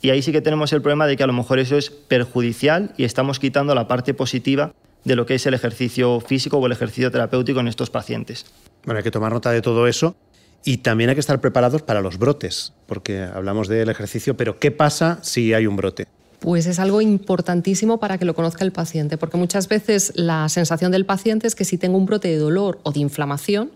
Y 0.00 0.10
ahí 0.10 0.22
sí 0.22 0.32
que 0.32 0.40
tenemos 0.40 0.72
el 0.72 0.80
problema 0.80 1.06
de 1.06 1.16
que 1.16 1.22
a 1.22 1.26
lo 1.26 1.32
mejor 1.32 1.58
eso 1.58 1.76
es 1.76 1.90
perjudicial 1.90 2.94
y 2.96 3.04
estamos 3.04 3.38
quitando 3.38 3.74
la 3.74 3.86
parte 3.86 4.14
positiva 4.14 4.72
de 5.04 5.16
lo 5.16 5.26
que 5.26 5.34
es 5.34 5.46
el 5.46 5.54
ejercicio 5.54 6.20
físico 6.20 6.56
o 6.56 6.66
el 6.66 6.72
ejercicio 6.72 7.10
terapéutico 7.10 7.60
en 7.60 7.68
estos 7.68 7.90
pacientes. 7.90 8.46
Bueno, 8.84 8.98
hay 8.98 9.04
que 9.04 9.10
tomar 9.10 9.32
nota 9.32 9.50
de 9.50 9.60
todo 9.60 9.86
eso 9.86 10.16
y 10.64 10.78
también 10.78 11.10
hay 11.10 11.16
que 11.16 11.20
estar 11.20 11.40
preparados 11.40 11.82
para 11.82 12.00
los 12.00 12.18
brotes, 12.18 12.72
porque 12.86 13.22
hablamos 13.22 13.68
del 13.68 13.88
ejercicio, 13.88 14.36
pero 14.36 14.58
¿qué 14.58 14.70
pasa 14.70 15.18
si 15.22 15.52
hay 15.52 15.66
un 15.66 15.76
brote? 15.76 16.06
Pues 16.40 16.66
es 16.66 16.78
algo 16.78 17.00
importantísimo 17.00 18.00
para 18.00 18.18
que 18.18 18.24
lo 18.24 18.34
conozca 18.34 18.64
el 18.64 18.72
paciente, 18.72 19.18
porque 19.18 19.36
muchas 19.36 19.68
veces 19.68 20.12
la 20.16 20.48
sensación 20.48 20.90
del 20.90 21.06
paciente 21.06 21.46
es 21.46 21.54
que 21.54 21.64
si 21.64 21.78
tengo 21.78 21.98
un 21.98 22.06
brote 22.06 22.28
de 22.28 22.38
dolor 22.38 22.80
o 22.82 22.92
de 22.92 23.00
inflamación, 23.00 23.70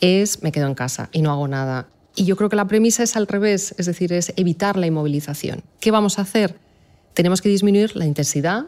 es 0.00 0.42
me 0.42 0.52
quedo 0.52 0.66
en 0.66 0.74
casa 0.74 1.08
y 1.12 1.22
no 1.22 1.32
hago 1.32 1.48
nada. 1.48 1.88
Y 2.14 2.24
yo 2.24 2.36
creo 2.36 2.48
que 2.48 2.56
la 2.56 2.66
premisa 2.66 3.02
es 3.02 3.16
al 3.16 3.26
revés, 3.26 3.74
es 3.78 3.86
decir, 3.86 4.12
es 4.12 4.32
evitar 4.36 4.76
la 4.76 4.86
inmovilización. 4.86 5.62
¿Qué 5.80 5.90
vamos 5.90 6.18
a 6.18 6.22
hacer? 6.22 6.56
Tenemos 7.14 7.40
que 7.40 7.48
disminuir 7.48 7.96
la 7.96 8.04
intensidad, 8.04 8.66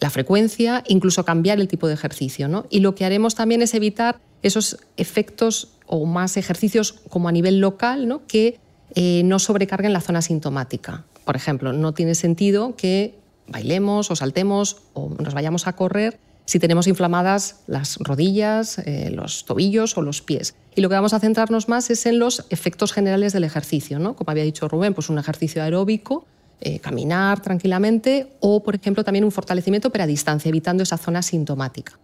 la 0.00 0.10
frecuencia, 0.10 0.82
incluso 0.86 1.24
cambiar 1.24 1.60
el 1.60 1.68
tipo 1.68 1.86
de 1.86 1.94
ejercicio. 1.94 2.48
¿no? 2.48 2.66
Y 2.70 2.80
lo 2.80 2.94
que 2.94 3.04
haremos 3.04 3.34
también 3.34 3.62
es 3.62 3.74
evitar 3.74 4.20
esos 4.42 4.78
efectos 4.96 5.72
o 5.86 6.06
más 6.06 6.36
ejercicios 6.36 6.92
como 7.08 7.28
a 7.28 7.32
nivel 7.32 7.60
local 7.60 8.08
¿no? 8.08 8.26
que 8.26 8.58
eh, 8.94 9.22
no 9.24 9.38
sobrecarguen 9.38 9.92
la 9.92 10.00
zona 10.00 10.22
sintomática. 10.22 11.04
Por 11.28 11.36
ejemplo, 11.36 11.74
no 11.74 11.92
tiene 11.92 12.14
sentido 12.14 12.74
que 12.74 13.14
bailemos 13.48 14.10
o 14.10 14.16
saltemos 14.16 14.78
o 14.94 15.10
nos 15.22 15.34
vayamos 15.34 15.66
a 15.66 15.74
correr 15.74 16.18
si 16.46 16.58
tenemos 16.58 16.86
inflamadas 16.86 17.56
las 17.66 17.98
rodillas, 17.98 18.78
eh, 18.78 19.10
los 19.10 19.44
tobillos 19.44 19.98
o 19.98 20.00
los 20.00 20.22
pies. 20.22 20.54
Y 20.74 20.80
lo 20.80 20.88
que 20.88 20.94
vamos 20.94 21.12
a 21.12 21.20
centrarnos 21.20 21.68
más 21.68 21.90
es 21.90 22.06
en 22.06 22.18
los 22.18 22.46
efectos 22.48 22.94
generales 22.94 23.34
del 23.34 23.44
ejercicio, 23.44 23.98
¿no? 23.98 24.16
Como 24.16 24.30
había 24.30 24.42
dicho 24.42 24.68
Rubén, 24.68 24.94
pues 24.94 25.10
un 25.10 25.18
ejercicio 25.18 25.62
aeróbico, 25.62 26.24
eh, 26.62 26.78
caminar 26.78 27.42
tranquilamente 27.42 28.28
o, 28.40 28.62
por 28.62 28.74
ejemplo, 28.74 29.04
también 29.04 29.26
un 29.26 29.30
fortalecimiento 29.30 29.90
pero 29.90 30.04
a 30.04 30.06
distancia, 30.06 30.48
evitando 30.48 30.82
esa 30.82 30.96
zona 30.96 31.20
sintomática. 31.20 31.98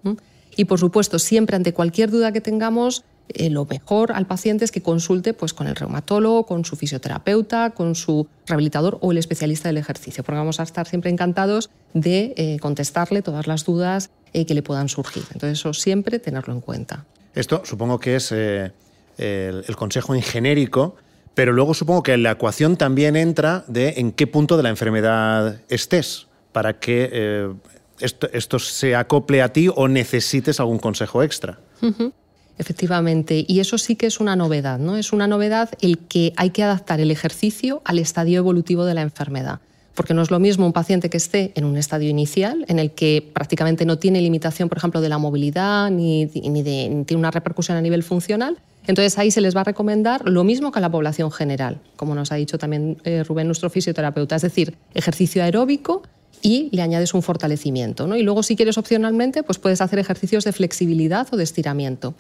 Y, 0.55 0.67
por 0.67 0.79
supuesto, 0.79 1.19
siempre 1.19 1.57
ante 1.57 1.73
cualquier 1.73 2.11
duda 2.11 2.31
que 2.31 2.43
tengamos, 2.43 3.05
eh, 3.29 3.49
lo 3.49 3.65
mejor 3.65 4.13
al 4.13 4.27
paciente 4.27 4.65
es 4.65 4.71
que 4.71 4.83
consulte 4.83 5.33
pues, 5.33 5.55
con 5.55 5.67
el 5.67 5.77
reumatólogo, 5.77 6.45
con 6.45 6.65
su 6.65 6.77
fisioterapeuta, 6.77 7.71
con 7.71 7.95
su 7.95 8.27
rehabilitador 8.47 8.99
o 9.01 9.13
el 9.13 9.19
especialista 9.19 9.69
del 9.69 9.79
ejercicio, 9.79 10.23
porque 10.23 10.39
vamos 10.39 10.61
a 10.61 10.63
estar 10.63 10.87
siempre 10.87 11.11
encantados 11.11 11.71
de 11.95 12.35
eh, 12.37 12.59
contestarle 12.61 13.23
todas 13.23 13.47
las 13.47 13.65
dudas 13.65 14.11
eh, 14.33 14.45
que 14.45 14.55
le 14.55 14.63
puedan 14.63 14.89
surgir. 14.89 15.25
Entonces, 15.33 15.59
eso 15.59 15.73
siempre 15.73 16.19
tenerlo 16.19 16.53
en 16.53 16.61
cuenta. 16.61 17.07
Esto 17.35 17.63
supongo 17.65 17.99
que 17.99 18.17
es 18.17 18.31
el, 18.31 18.73
el, 19.19 19.77
consejo 19.77 20.15
en 20.15 20.23
genérico, 20.23 20.97
pero 21.35 21.53
luego 21.53 21.75
supongo 21.75 22.03
que 22.03 22.17
la 22.17 22.33
ecuación 22.33 22.77
también 22.77 23.17
entra 23.17 23.65
de 23.67 23.95
en 23.97 24.13
qué 24.13 24.27
punto 24.27 24.57
de 24.57 24.63
la 24.63 24.69
enfermedad 24.69 25.61
estés 25.69 26.29
para 26.53 26.79
que 26.79 27.51
esto, 27.99 28.29
esto, 28.33 28.59
se 28.61 28.95
acople 28.95 29.43
a 29.43 29.53
ti 29.53 29.69
o 29.75 29.89
necesites 29.89 30.61
algún 30.61 30.79
consejo 30.79 31.25
extra. 31.25 31.59
Uh 31.81 31.87
-huh. 31.87 32.13
Efectivamente, 32.59 33.45
y 33.49 33.61
eso 33.61 33.79
sí 33.79 33.97
que 33.97 34.07
es 34.07 34.21
una 34.21 34.37
novedad, 34.37 34.79
¿no? 34.79 34.97
Es 34.97 35.13
una 35.13 35.27
novedad 35.27 35.71
el 35.81 35.99
que 35.99 36.33
hay 36.37 36.51
que 36.51 36.63
adaptar 36.63 37.01
el 37.01 37.11
ejercicio 37.11 37.83
al 37.85 37.99
estadio 37.99 38.39
evolutivo 38.39 38.85
de 38.85 38.95
la 38.95 39.03
enfermedad. 39.03 39.61
Porque 39.95 40.15
no 40.15 40.23
es 40.23 40.31
lo 40.31 40.41
mismo 40.41 40.67
un 40.67 40.73
paciente 40.73 41.09
que 41.09 41.17
esté 41.17 41.53
en 41.55 41.65
un 41.65 41.77
estadio 41.77 42.09
inicial, 42.09 42.65
en 42.69 42.79
el 42.79 42.93
que 42.93 43.29
prácticamente 43.33 43.85
no 43.85 43.99
tiene 43.99 44.21
limitación, 44.21 44.69
por 44.69 44.79
ejemplo, 44.79 45.01
de 45.01 45.09
la 45.09 45.19
movilidad 45.19 45.91
ni, 45.91 46.27
ni, 46.27 46.63
de, 46.63 46.89
ni 46.91 47.05
tiene 47.05 47.19
una 47.19 47.31
repercusión 47.31 47.77
a 47.77 47.81
nivel 47.81 48.03
funcional. 48.03 48.59
Entonces 48.87 49.19
ahí 49.19 49.31
se 49.31 49.41
les 49.41 49.57
va 49.57 49.63
a 49.63 49.65
recomendar 49.65 50.29
lo 50.29 50.45
mismo 50.45 50.71
que 50.71 50.79
a 50.79 50.83
la 50.83 50.91
población 50.91 51.31
general, 51.33 51.81
como 51.97 52.15
nos 52.15 52.33
ha 52.33 52.35
dicho 52.35 52.59
también 52.59 52.99
eh, 53.05 53.25
Rubén, 53.25 53.47
nuestro 53.47 53.71
fisioterapeuta, 53.71 54.37
es 54.37 54.43
decir, 54.43 54.77
ejercicio 54.95 55.43
aeróbico 55.43 56.03
y 56.43 56.69
le 56.73 56.83
añades 56.83 57.15
un 57.15 57.23
fortalecimiento. 57.23 58.07
¿no? 58.07 58.17
Y 58.17 58.23
luego, 58.23 58.43
si 58.43 58.57
quieres 58.57 58.77
opcionalmente, 58.77 59.43
pues 59.43 59.59
puedes 59.59 59.81
hacer 59.81 59.99
ejercicios 59.99 60.45
de 60.45 60.53
flexibilidad 60.53 61.27
o 61.33 61.37
de 61.37 61.45
estiramiento. 61.45 62.15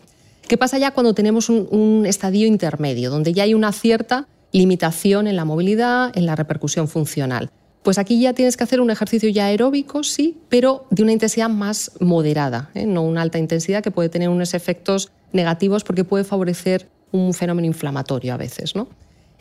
¿Qué 0.49 0.59
pasa 0.59 0.79
ya 0.79 0.91
cuando 0.91 1.15
tenemos 1.15 1.49
un, 1.49 2.05
estadio 2.07 2.47
intermedio, 2.47 3.11
donde 3.11 3.33
ya 3.33 3.45
hay 3.45 3.55
una 3.55 3.73
cierta 3.73 4.29
limitación 4.53 5.27
en 5.27 5.37
la 5.37 5.45
movilidad, 5.45 6.17
en 6.17 6.27
la 6.27 6.37
repercusión 6.37 6.89
funcional? 6.89 7.51
Pues 7.83 7.99
aquí 7.99 8.21
ya 8.21 8.33
tienes 8.33 8.57
que 8.57 8.65
hacer 8.65 8.81
un 8.81 8.91
ejercicio 8.91 9.29
ya 9.29 9.47
aeróbico, 9.47 10.03
sí, 10.05 10.39
pero 10.49 10.87
de 10.91 11.03
una 11.03 11.13
intensidad 11.13 11.49
más 11.49 11.93
moderada, 12.01 12.71
¿eh? 12.75 12.87
no 12.87 13.03
una 13.03 13.23
alta 13.23 13.39
intensidad 13.39 13.83
que 13.83 13.91
puede 13.91 14.09
tener 14.09 14.29
unos 14.29 14.55
efectos 14.55 15.11
negativos 15.33 15.85
porque 15.85 16.05
puede 16.05 16.25
favorecer 16.25 16.89
un 17.13 17.35
fenómeno 17.35 17.67
inflamatorio 17.67 18.33
a 18.33 18.37
veces. 18.37 18.75
¿no? 18.75 18.89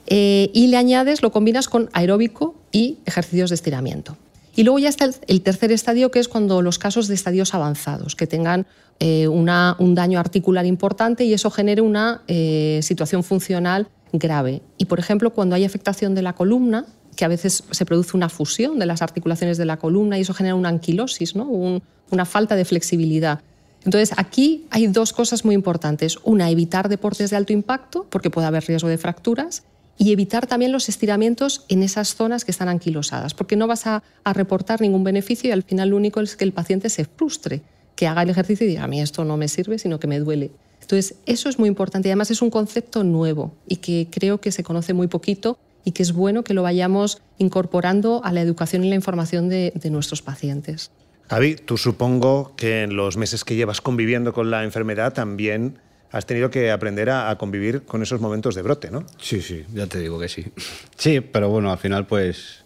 Eh, 0.08 0.52
y 0.54 0.68
le 0.68 0.78
añades, 0.78 1.22
lo 1.22 1.32
combinas 1.32 1.70
con 1.70 1.90
aeróbico 1.94 2.56
y 2.72 3.00
ejercicios 3.06 3.50
de 3.50 3.56
estiramiento. 3.56 4.18
Y 4.56 4.64
luego 4.64 4.80
ya 4.80 4.90
está 4.90 5.10
el, 5.28 5.42
tercer 5.42 5.72
estadio, 5.72 6.12
que 6.12 6.20
es 6.20 6.28
cuando 6.28 6.62
los 6.62 6.78
casos 6.78 7.08
de 7.08 7.16
estadios 7.16 7.54
avanzados, 7.54 8.16
que 8.16 8.28
tengan 8.28 8.68
eh, 9.00 9.28
un 9.28 9.96
daño 9.96 10.20
articular 10.20 10.66
importante 10.66 11.24
y 11.24 11.34
eso 11.34 11.50
genere 11.50 11.82
una 11.82 12.22
eh, 12.28 12.80
situación 12.84 13.24
funcional 13.24 13.88
grave. 14.12 14.62
Y, 14.78 14.86
por 14.86 15.00
ejemplo, 15.00 15.32
cuando 15.32 15.56
hay 15.56 15.66
afectación 15.66 16.14
de 16.14 16.22
la 16.22 16.34
columna, 16.34 16.86
que 17.16 17.26
a 17.26 17.28
veces 17.28 17.64
se 17.70 17.86
produce 17.86 18.16
una 18.16 18.30
fusión 18.30 18.80
de 18.80 18.86
las 18.86 19.02
articulaciones 19.02 19.58
de 19.58 19.66
la 19.66 19.78
columna 19.78 20.18
y 20.18 20.22
eso 20.22 20.34
genera 20.34 20.56
una 20.56 20.70
anquilosis, 20.70 21.36
¿no? 21.36 21.46
Un, 21.48 21.82
una 22.12 22.26
falta 22.26 22.56
de 22.56 22.66
flexibilidad. 22.66 23.42
Entonces, 23.86 24.14
aquí 24.18 24.66
hay 24.70 24.88
dos 24.88 25.14
cosas 25.14 25.44
muy 25.46 25.56
importantes. 25.56 26.18
Una, 26.24 26.50
evitar 26.50 26.90
deportes 26.90 27.32
de 27.32 27.36
alto 27.36 27.54
impacto, 27.54 28.06
porque 28.10 28.30
puede 28.30 28.48
haber 28.48 28.64
riesgo 28.66 28.88
de 28.88 28.98
fracturas, 28.98 29.64
y 29.98 30.12
evitar 30.12 30.48
también 30.48 30.72
los 30.72 30.90
estiramientos 30.90 31.66
en 31.70 31.84
esas 31.84 32.16
zonas 32.16 32.46
que 32.46 32.52
están 32.52 32.70
anquilosadas, 32.70 33.34
porque 33.34 33.56
no 33.56 33.68
vas 33.68 33.88
a, 33.88 34.04
a 34.24 34.34
reportar 34.34 34.82
ningún 34.82 35.04
beneficio 35.04 35.50
y 35.50 35.52
al 35.52 35.64
final 35.64 35.90
lo 35.90 35.98
único 35.98 36.20
es 36.20 36.36
que 36.36 36.44
el 36.44 36.52
paciente 36.52 36.90
se 36.90 37.06
frustre 37.06 37.62
que 37.96 38.08
haga 38.08 38.24
el 38.24 38.30
ejercicio 38.30 38.66
y 38.66 38.70
diga, 38.70 38.84
a 38.84 38.88
mí 38.88 39.02
esto 39.02 39.24
no 39.24 39.38
me 39.38 39.48
sirve, 39.48 39.78
sino 39.78 40.00
que 40.00 40.08
me 40.08 40.20
duele. 40.20 40.52
Entonces, 40.82 41.16
eso 41.26 41.48
es 41.48 41.60
muy 41.60 41.70
importante 41.70 42.10
y 42.10 42.12
además 42.12 42.32
es 42.32 42.42
un 42.42 42.50
concepto 42.50 43.04
nuevo 43.04 43.54
y 43.68 43.78
que 43.78 44.08
creo 44.12 44.42
que 44.42 44.52
se 44.52 44.64
conoce 44.64 44.94
muy 44.94 45.08
poquito 45.08 45.58
y 45.86 45.92
que 45.92 46.04
es 46.04 46.14
bueno 46.14 46.44
que 46.44 46.54
lo 46.54 46.64
vayamos 46.64 47.22
incorporando 47.38 48.22
a 48.24 48.32
la 48.32 48.42
educación 48.42 48.84
y 48.84 48.90
la 48.90 48.96
información 48.96 49.48
de, 49.48 49.72
de 49.76 49.90
nuestros 49.90 50.22
pacientes. 50.22 50.92
Javi, 51.30 51.56
tú 51.56 51.78
supongo 51.78 52.54
que 52.56 52.84
en 52.84 52.96
los 52.96 53.16
meses 53.16 53.44
que 53.44 53.56
llevas 53.56 53.80
conviviendo 53.80 54.34
con 54.34 54.52
la 54.52 54.64
enfermedad 54.64 55.14
también 55.14 55.80
has 56.14 56.26
tenido 56.28 56.50
que 56.50 56.72
aprender 56.72 57.10
a, 57.10 57.30
a, 57.30 57.38
convivir 57.38 57.84
con 57.84 58.04
esos 58.04 58.22
momentos 58.22 58.54
de 58.54 58.62
brote, 58.62 58.92
¿no? 58.92 59.04
Sí, 59.20 59.42
sí, 59.42 59.66
ya 59.74 59.88
te 59.88 60.00
digo 60.00 60.20
que 60.20 60.30
sí. 60.30 60.46
Sí, 60.96 61.20
pero 61.20 61.50
bueno, 61.50 61.72
al 61.72 61.80
final 61.80 62.06
pues 62.06 62.64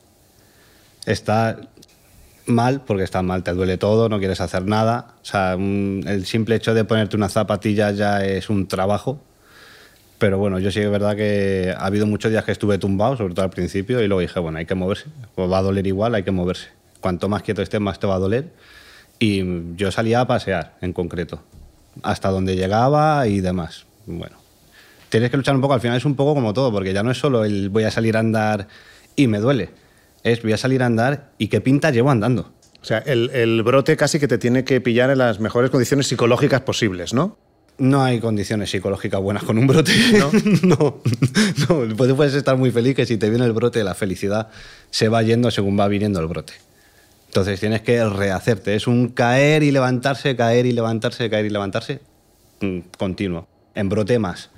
está 1.06 1.58
mal, 2.46 2.82
porque 2.86 3.04
está 3.04 3.22
mal, 3.22 3.44
te 3.44 3.54
duele 3.54 3.78
todo, 3.78 4.10
no 4.10 4.20
quieres 4.20 4.42
hacer 4.42 4.66
nada. 4.66 5.16
O 5.22 5.26
sea, 5.26 5.56
un, 5.56 6.04
el 6.06 6.26
simple 6.26 6.56
hecho 6.56 6.74
de 6.74 6.84
ponerte 6.84 7.16
una 7.16 7.30
zapatilla 7.30 7.92
ya 7.92 8.26
es 8.26 8.50
un 8.50 8.68
trabajo. 8.68 9.22
Pero 10.18 10.40
bueno, 10.40 10.60
yo 10.60 10.70
sí 10.70 10.80
que 10.80 10.86
es 10.86 10.92
verdad 10.92 11.16
que 11.16 11.74
ha 11.78 11.86
habido 11.86 12.06
muchos 12.06 12.32
días 12.32 12.44
que 12.44 12.52
estuve 12.52 12.78
tumbado, 12.80 13.16
sobre 13.16 13.34
todo 13.34 13.46
al 13.46 13.52
principio, 13.52 14.02
y 14.02 14.08
luego 14.08 14.22
dije, 14.22 14.40
bueno, 14.40 14.58
hay 14.58 14.66
que 14.66 14.76
moverse. 14.76 15.06
Pues 15.36 15.50
va 15.50 15.60
a 15.60 15.62
doler 15.62 15.88
igual, 15.88 16.16
hay 16.16 16.24
que 16.24 16.32
moverse. 16.32 16.68
Cuanto 17.00 17.30
más 17.30 17.44
quieto 17.44 17.62
estés, 17.62 17.80
más 17.80 17.98
te 17.98 18.08
va 18.08 18.16
a 18.16 18.20
doler. 18.20 18.52
Y 19.20 19.76
yo 19.76 19.92
salía 19.92 20.20
a 20.20 20.28
pasear, 20.28 20.76
en 20.82 20.92
concreto, 20.92 21.44
hasta 22.04 22.30
donde 22.30 22.56
llegaba 22.56 23.28
y 23.28 23.42
demás. 23.42 23.86
Bueno, 24.06 24.38
tienes 25.10 25.30
que 25.32 25.38
luchar 25.38 25.56
un 25.56 25.62
poco, 25.62 25.74
al 25.74 25.82
final 25.82 25.98
es 25.98 26.06
un 26.06 26.16
poco 26.16 26.34
como 26.34 26.54
todo, 26.54 26.72
porque 26.72 26.94
ya 26.94 27.04
no 27.04 27.12
es 27.12 27.18
solo 27.18 27.46
el 27.46 27.70
voy 27.70 27.84
a 27.84 27.92
salir 27.92 28.18
a 28.18 28.20
andar 28.20 28.68
y 29.16 29.28
me 29.28 29.40
duele 29.40 29.70
es 30.32 30.44
voy 30.44 30.54
a 30.54 30.58
salir 30.58 30.84
a 30.84 30.86
andar 30.86 31.32
y 31.38 31.48
qué 31.48 31.62
pinta 31.62 31.92
llevo 31.92 32.12
andando. 32.12 32.52
O 32.82 32.86
sea, 32.86 33.00
el, 33.00 33.30
el, 33.32 33.64
brote 33.64 33.98
casi 33.98 34.20
que 34.20 34.28
te 34.28 34.38
tiene 34.38 34.64
que 34.64 34.80
pillar 34.82 35.10
en 35.10 35.18
las 35.18 35.40
mejores 35.40 35.72
condiciones 35.72 36.08
psicológicas 36.08 36.62
posibles, 36.62 37.14
¿no? 37.14 37.38
No 37.80 38.04
hay 38.04 38.20
condiciones 38.20 38.72
psicológicas 38.72 39.22
buenas 39.22 39.44
con 39.44 39.58
un 39.58 39.68
brote. 39.68 39.92
No, 40.18 40.32
no, 40.64 41.02
no. 41.70 42.16
Puedes 42.16 42.34
estar 42.34 42.58
muy 42.58 42.72
feliz 42.72 42.96
que 42.96 43.06
si 43.06 43.18
te 43.18 43.30
viene 43.30 43.46
el 43.46 43.52
brote, 43.52 43.84
la 43.84 43.94
felicidad 43.94 44.50
se 44.90 45.10
va 45.10 45.22
yendo 45.22 45.52
según 45.52 45.80
va 45.80 45.88
viniendo 45.88 46.20
el 46.20 46.28
brote. 46.28 46.54
Entonces 47.38 47.60
tienes 47.60 47.84
que 47.84 48.04
rehacerte. 48.04 48.74
Es 48.74 48.88
un 48.88 49.10
caer 49.10 49.62
y 49.62 49.70
levantarse, 49.70 50.36
caer 50.36 50.66
y 50.66 50.72
levantarse, 50.72 51.30
caer 51.30 51.46
y 51.46 51.52
levantarse 51.52 52.00
mm, 52.62 52.80
continuo. 52.98 53.48
En 53.76 53.90
brote 53.90 54.18
más 54.18 54.50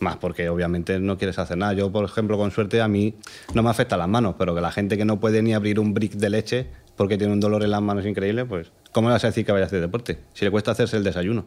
más 0.00 0.16
porque 0.16 0.48
obviamente 0.48 0.98
no 1.00 1.18
quieres 1.18 1.38
hacer 1.38 1.58
nada. 1.58 1.74
Yo, 1.74 1.92
por 1.92 2.06
ejemplo, 2.06 2.38
con 2.38 2.50
suerte 2.50 2.80
a 2.80 2.88
mí 2.88 3.16
no 3.52 3.62
me 3.62 3.68
afecta 3.68 3.98
las 3.98 4.08
manos, 4.08 4.36
pero 4.38 4.54
que 4.54 4.62
la 4.62 4.72
gente 4.72 4.96
que 4.96 5.04
no 5.04 5.20
puede 5.20 5.42
ni 5.42 5.52
abrir 5.52 5.78
un 5.78 5.92
brick 5.92 6.12
de 6.14 6.30
leche 6.30 6.66
porque 6.96 7.18
tiene 7.18 7.34
un 7.34 7.40
dolor 7.40 7.62
en 7.62 7.72
las 7.72 7.82
manos 7.82 8.06
increíble, 8.06 8.46
pues 8.46 8.68
¿cómo 8.92 9.08
le 9.08 9.12
vas 9.12 9.24
a 9.24 9.26
decir 9.26 9.44
que 9.44 9.52
vaya 9.52 9.64
a 9.64 9.66
hacer 9.66 9.82
deporte? 9.82 10.16
Si 10.32 10.46
le 10.46 10.50
cuesta 10.50 10.70
hacerse 10.70 10.96
el 10.96 11.04
desayuno. 11.04 11.44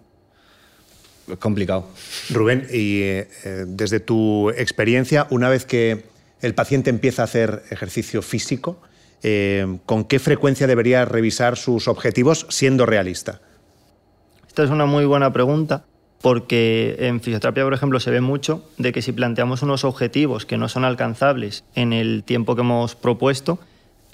Es 1.28 1.40
complicado. 1.40 1.88
Rubén, 2.30 2.68
y 2.72 3.02
eh, 3.02 3.28
desde 3.66 4.00
tu 4.00 4.52
experiencia, 4.52 5.26
una 5.32 5.50
vez 5.50 5.66
que 5.66 6.04
el 6.42 6.54
paciente 6.54 6.92
empieza 6.92 7.24
a 7.24 7.26
hacer 7.26 7.64
ejercicio 7.72 8.22
físico, 8.22 8.80
eh, 9.24 9.78
¿con 9.86 10.04
qué 10.06 10.20
frecuencia 10.20 10.68
debería 10.68 11.06
revisar 11.06 11.58
sus 11.58 11.88
objetivos 11.88 12.46
siendo 12.50 12.86
realista? 12.86 13.42
Esta 14.48 14.64
es 14.64 14.70
una 14.70 14.86
muy 14.86 15.06
buena 15.06 15.32
pregunta 15.32 15.86
porque 16.22 16.98
en 17.00 17.20
fisioterapia, 17.20 17.64
por 17.64 17.74
ejemplo, 17.74 18.00
se 18.00 18.12
ve 18.12 18.22
mucho 18.22 18.64
de 18.78 18.92
que 18.92 19.02
si 19.02 19.12
planteamos 19.12 19.64
unos 19.64 19.84
objetivos 19.84 20.46
que 20.46 20.58
no 20.58 20.70
son 20.70 20.86
alcanzables 20.86 21.64
en 21.76 21.94
el 21.94 22.24
tiempo 22.24 22.56
que 22.56 22.62
hemos 22.62 22.96
propuesto, 22.96 23.60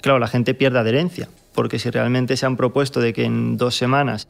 claro, 0.00 0.18
la 0.18 0.28
gente 0.28 0.54
pierde 0.54 0.78
adherencia, 0.78 1.28
porque 1.54 1.78
si 1.78 1.90
realmente 1.90 2.36
se 2.36 2.46
han 2.46 2.56
propuesto 2.56 3.00
de 3.00 3.12
que 3.12 3.24
en 3.24 3.56
dos 3.56 3.76
semanas, 3.76 4.28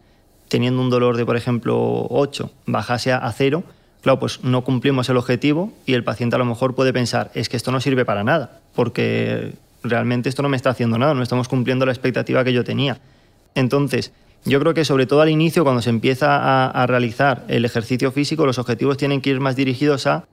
teniendo 0.48 0.80
un 0.80 0.90
dolor 0.90 1.16
de, 1.16 1.24
por 1.24 1.36
ejemplo, 1.36 2.06
8, 2.10 2.50
bajase 2.66 3.12
a 3.12 3.30
cero, 3.32 3.62
claro, 4.02 4.18
pues 4.18 4.42
no 4.42 4.64
cumplimos 4.64 5.08
el 5.08 5.16
objetivo 5.16 5.72
y 5.86 5.94
el 5.94 6.04
paciente 6.04 6.36
a 6.36 6.38
lo 6.38 6.46
mejor 6.46 6.74
puede 6.74 6.92
pensar, 6.92 7.30
es 7.34 7.48
que 7.48 7.56
esto 7.56 7.70
no 7.70 7.80
sirve 7.80 8.04
para 8.04 8.24
nada, 8.24 8.60
porque 8.74 9.52
realmente 9.88 10.28
esto 10.28 10.42
no 10.42 10.48
me 10.48 10.56
está 10.56 10.70
haciendo 10.70 10.98
nada, 10.98 11.14
no 11.14 11.22
estamos 11.22 11.48
cumpliendo 11.48 11.86
la 11.86 11.92
expectativa 11.92 12.44
que 12.44 12.52
yo 12.52 12.64
tenía. 12.64 13.00
Entonces, 13.54 14.12
yo 14.44 14.60
creo 14.60 14.74
que 14.74 14.84
sobre 14.84 15.06
todo 15.06 15.20
al 15.20 15.28
inicio, 15.28 15.64
cuando 15.64 15.82
se 15.82 15.90
empieza 15.90 16.68
a, 16.68 16.86
realizar 16.86 17.44
el 17.48 17.64
ejercicio 17.64 18.12
físico, 18.12 18.46
los 18.46 18.58
objetivos 18.58 18.96
tienen 18.96 19.20
que 19.20 19.30
ir 19.30 19.40
más 19.40 19.56
dirigidos 19.56 20.06
a 20.06 20.24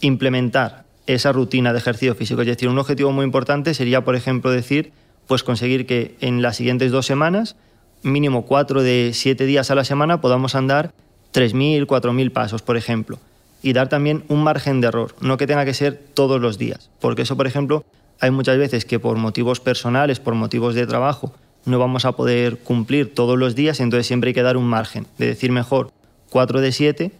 implementar 0.00 0.84
esa 1.06 1.32
rutina 1.32 1.72
de 1.72 1.78
ejercicio 1.78 2.14
físico. 2.14 2.42
Es 2.42 2.46
decir, 2.46 2.68
un 2.68 2.78
objetivo 2.78 3.12
muy 3.12 3.24
importante 3.24 3.74
sería, 3.74 4.04
por 4.04 4.14
ejemplo, 4.14 4.50
decir, 4.50 4.92
pues 5.26 5.42
conseguir 5.42 5.86
que 5.86 6.14
en 6.20 6.42
las 6.42 6.56
siguientes 6.56 6.92
dos 6.92 7.06
semanas, 7.06 7.56
mínimo 8.02 8.46
cuatro 8.46 8.82
de 8.82 9.10
siete 9.14 9.46
días 9.46 9.70
a 9.70 9.74
la 9.74 9.84
semana, 9.84 10.20
podamos 10.20 10.54
andar 10.54 10.92
3.000, 11.32 11.86
4.000 11.86 12.32
pasos, 12.32 12.62
por 12.62 12.76
ejemplo. 12.76 13.18
Y 13.62 13.72
dar 13.72 13.88
también 13.88 14.24
un 14.28 14.42
margen 14.42 14.80
de 14.80 14.88
error, 14.88 15.14
no 15.20 15.36
que 15.36 15.46
tenga 15.46 15.64
que 15.64 15.74
ser 15.74 16.00
todos 16.14 16.40
los 16.40 16.58
días. 16.58 16.90
Porque 17.00 17.22
eso, 17.22 17.36
por 17.36 17.46
ejemplo, 17.46 17.84
hay 18.20 18.30
muchas 18.30 18.58
veces 18.58 18.84
que 18.84 18.98
por 18.98 19.16
motivos 19.16 19.60
personales, 19.60 20.20
por 20.20 20.34
motivos 20.34 20.74
de 20.74 20.86
trabajo, 20.86 21.34
no 21.64 21.78
vamos 21.78 22.04
a 22.04 22.12
poder 22.12 22.58
cumplir 22.58 23.14
todos 23.14 23.38
los 23.38 23.54
días, 23.54 23.80
entonces 23.80 24.06
siempre 24.06 24.28
hay 24.28 24.34
que 24.34 24.42
dar 24.42 24.56
un 24.56 24.66
margen, 24.66 25.06
de 25.18 25.26
decir 25.26 25.52
mejor 25.52 25.90
4 26.30 26.60
de 26.60 26.72
7 26.72 27.12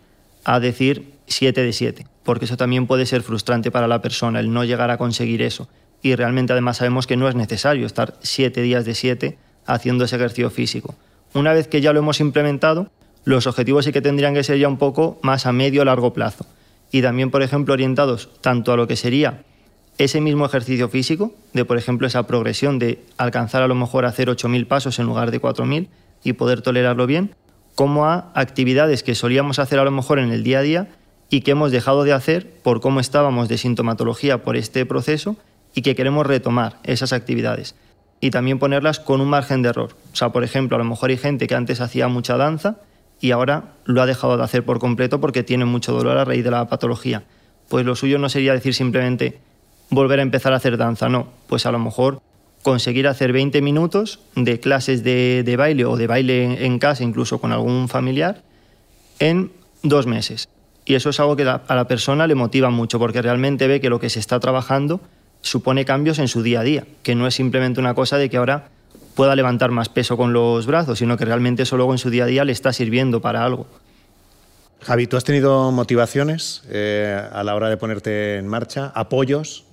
a 0.45 0.61
decir 0.61 1.13
7 1.27 1.63
de 1.63 1.73
7, 1.73 2.07
porque 2.23 2.45
eso 2.45 2.57
también 2.57 2.87
puede 2.87 3.07
ser 3.07 3.23
frustrante 3.23 3.71
para 3.71 3.89
la 3.89 4.03
persona, 4.03 4.41
el 4.41 4.53
no 4.53 4.65
llegar 4.65 4.91
a 4.91 4.99
conseguir 4.99 5.43
eso. 5.43 5.69
Y 6.03 6.15
realmente 6.15 6.53
además 6.53 6.79
sabemos 6.79 7.07
que 7.07 7.17
no 7.17 7.29
es 7.29 7.35
necesario 7.35 7.87
estar 7.87 8.15
7 8.21 8.63
días 8.63 8.85
de 8.85 8.95
7 8.95 9.39
haciendo 9.67 10.05
ese 10.05 10.17
ejercicio 10.17 10.51
físico. 10.51 10.95
Una 11.35 11.53
vez 11.53 11.69
que 11.69 11.81
ya 11.81 11.93
lo 11.93 12.01
hemos 12.01 12.21
implementado, 12.21 12.91
los 13.25 13.47
objetivos 13.47 13.85
sí 13.85 13.93
que 13.93 14.01
tendrían 14.01 14.35
que 14.35 14.43
ser 14.43 14.59
ya 14.59 14.69
un 14.69 14.79
poco 14.79 15.19
más 15.23 15.47
a 15.47 15.53
medio 15.53 15.83
o 15.83 15.85
largo 15.85 16.13
plazo. 16.13 16.47
Y 16.91 17.03
también, 17.03 17.31
por 17.31 17.43
ejemplo, 17.43 17.75
orientados 17.75 18.31
tanto 18.41 18.73
a 18.73 18.77
lo 18.77 18.89
que 18.89 18.97
sería 18.97 19.45
ese 20.01 20.23
mismo 20.23 20.47
ejercicio 20.47 20.89
físico, 20.89 21.35
de 21.53 21.67
por 21.67 21.77
ejemplo 21.77 22.07
esa 22.07 22.27
progresión 22.27 22.79
de 22.79 23.05
alcanzar 23.19 23.63
a 23.63 23.69
lo 23.69 23.75
mejor 23.75 24.07
hacer 24.07 24.29
8.000 24.29 24.67
pasos 24.67 24.99
en 24.99 25.05
lugar 25.05 25.31
de 25.31 25.43
4.000 25.43 25.89
y 26.25 26.33
poder 26.33 26.63
tolerarlo 26.63 27.07
bien, 27.07 27.35
como 27.75 28.07
a 28.07 28.33
actividades 28.35 29.03
que 29.03 29.15
solíamos 29.15 29.59
hacer 29.59 29.79
a 29.79 29.85
lo 29.85 29.91
mejor 29.91 30.19
en 30.19 30.33
el 30.33 30.43
día 30.43 30.61
a 30.61 30.63
día 30.63 30.89
y 31.29 31.43
que 31.43 31.51
hemos 31.51 31.71
dejado 31.71 32.05
de 32.05 32.15
hacer 32.15 32.51
por 32.63 32.81
cómo 32.81 32.99
estábamos 32.99 33.51
de 33.51 33.59
sintomatología 33.59 34.43
por 34.43 34.57
este 34.57 34.87
proceso 34.87 35.37
y 35.75 35.83
que 35.83 35.95
queremos 35.95 36.27
retomar 36.27 36.79
esas 36.83 37.13
actividades. 37.13 37.75
Y 38.23 38.31
también 38.31 38.59
ponerlas 38.59 39.01
con 39.01 39.21
un 39.21 39.29
margen 39.29 39.61
de 39.61 39.69
error. 39.69 39.91
O 40.15 40.17
sea, 40.17 40.31
por 40.31 40.45
ejemplo, 40.45 40.77
a 40.77 40.79
lo 40.79 40.85
mejor 40.87 41.11
hay 41.11 41.19
gente 41.19 41.47
que 41.47 41.55
antes 41.55 41.83
hacía 41.83 42.09
mucha 42.09 42.39
danza 42.39 42.79
y 43.21 43.33
ahora 43.33 43.75
lo 43.85 44.01
ha 44.01 44.07
dejado 44.07 44.39
de 44.39 44.45
hacer 44.45 44.65
por 44.65 44.79
completo 44.79 45.21
porque 45.21 45.43
tiene 45.43 45.67
mucho 45.67 45.93
dolor 45.93 46.17
a 46.17 46.25
raíz 46.25 46.43
de 46.43 46.51
la 46.51 46.67
patología. 46.69 47.25
Pues 47.69 47.85
lo 47.85 47.95
suyo 47.97 48.19
no 48.19 48.31
sería 48.31 48.55
decir 48.55 48.75
simplemente, 48.75 49.39
volver 49.91 50.21
a 50.21 50.23
empezar 50.23 50.53
a 50.53 50.57
hacer 50.57 50.77
danza, 50.77 51.09
no. 51.09 51.29
Pues 51.47 51.67
a 51.67 51.73
lo 51.73 51.79
mejor 51.79 52.23
conseguir 52.63 53.09
hacer 53.09 53.33
20 53.33 53.63
minutos 53.63 54.21
de 54.37 54.61
clases 54.61 55.03
de, 55.03 55.55
baile 55.57 55.85
o 55.85 55.97
de 55.97 56.07
baile 56.07 56.65
en 56.65 56.79
casa, 56.79 57.05
incluso 57.05 57.41
con 57.41 57.53
algún 57.53 57.89
familiar, 57.89 58.43
en 59.19 59.53
dos 59.83 60.07
meses. 60.07 60.49
Y 60.85 60.95
eso 60.95 61.11
es 61.11 61.21
algo 61.21 61.37
que 61.37 61.45
a 61.45 61.75
la 61.75 61.89
persona 61.89 62.27
le 62.27 62.35
motiva 62.35 62.71
mucho, 62.71 62.99
porque 62.99 63.23
realmente 63.23 63.67
ve 63.67 63.81
que 63.81 63.91
lo 63.91 64.01
que 64.01 64.11
se 64.11 64.19
está 64.19 64.41
trabajando 64.41 65.01
supone 65.43 65.85
cambios 65.85 66.19
en 66.19 66.29
su 66.29 66.43
día 66.43 66.61
a 66.61 66.65
día, 66.65 66.87
que 67.03 67.15
no 67.15 67.27
es 67.27 67.35
simplemente 67.35 67.81
una 67.81 67.95
cosa 67.95 68.19
de 68.19 68.29
que 68.29 68.37
ahora 68.37 68.69
pueda 69.15 69.35
levantar 69.37 69.71
más 69.71 69.89
peso 69.89 70.17
con 70.17 70.33
los 70.33 70.67
brazos, 70.67 70.99
sino 70.99 71.17
que 71.17 71.25
realmente 71.25 71.63
eso 71.63 71.77
luego 71.77 71.93
en 71.93 71.99
su 71.99 72.11
día 72.11 72.25
a 72.25 72.27
día 72.27 72.45
le 72.45 72.53
está 72.53 72.73
sirviendo 72.73 73.21
para 73.21 73.45
algo. 73.45 73.67
Javi, 74.83 75.07
¿tú 75.07 75.17
has 75.17 75.25
tenido 75.25 75.71
motivaciones 75.73 76.63
eh, 76.71 77.23
a 77.33 77.45
la 77.45 77.55
hora 77.55 77.69
de 77.69 77.77
ponerte 77.77 78.37
en 78.37 78.47
marcha? 78.47 78.91
¿Apoyos? 78.95 79.65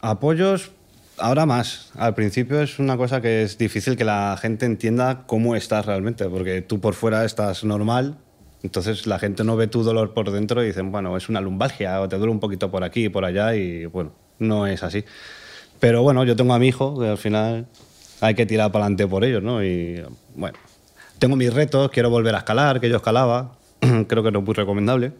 Apoyos, 0.00 0.72
ahora 1.18 1.46
más. 1.46 1.90
Al 1.96 2.14
principio 2.14 2.60
es 2.60 2.78
una 2.78 2.96
cosa 2.96 3.20
que 3.20 3.42
es 3.42 3.58
difícil 3.58 3.96
que 3.96 4.04
la 4.04 4.36
gente 4.40 4.66
entienda 4.66 5.24
cómo 5.26 5.56
estás 5.56 5.86
realmente, 5.86 6.26
porque 6.28 6.62
tú 6.62 6.80
por 6.80 6.94
fuera 6.94 7.24
estás 7.24 7.64
normal, 7.64 8.18
entonces 8.62 9.06
la 9.06 9.18
gente 9.18 9.44
no 9.44 9.56
ve 9.56 9.68
tu 9.68 9.82
dolor 9.82 10.12
por 10.12 10.30
dentro 10.30 10.62
y 10.62 10.66
dicen, 10.66 10.90
bueno, 10.90 11.16
es 11.16 11.28
una 11.28 11.40
lumbalgia 11.40 12.00
o 12.00 12.08
te 12.08 12.16
duele 12.16 12.32
un 12.32 12.40
poquito 12.40 12.70
por 12.70 12.84
aquí 12.84 13.06
y 13.06 13.08
por 13.08 13.24
allá 13.24 13.54
y 13.54 13.86
bueno, 13.86 14.12
no 14.38 14.66
es 14.66 14.82
así. 14.82 15.04
Pero 15.80 16.02
bueno, 16.02 16.24
yo 16.24 16.36
tengo 16.36 16.54
a 16.54 16.58
mi 16.58 16.68
hijo, 16.68 16.98
que 16.98 17.08
al 17.08 17.18
final 17.18 17.66
hay 18.20 18.34
que 18.34 18.46
tirar 18.46 18.72
para 18.72 18.84
adelante 18.84 19.06
por 19.06 19.24
ellos, 19.24 19.42
¿no? 19.42 19.62
Y 19.62 20.02
bueno, 20.34 20.58
tengo 21.18 21.36
mis 21.36 21.52
retos, 21.52 21.90
quiero 21.90 22.10
volver 22.10 22.34
a 22.34 22.38
escalar, 22.38 22.80
que 22.80 22.88
yo 22.88 22.96
escalaba, 22.96 23.52
creo 24.08 24.22
que 24.22 24.30
no 24.30 24.40
es 24.40 24.44
muy 24.44 24.54
recomendable. 24.54 25.12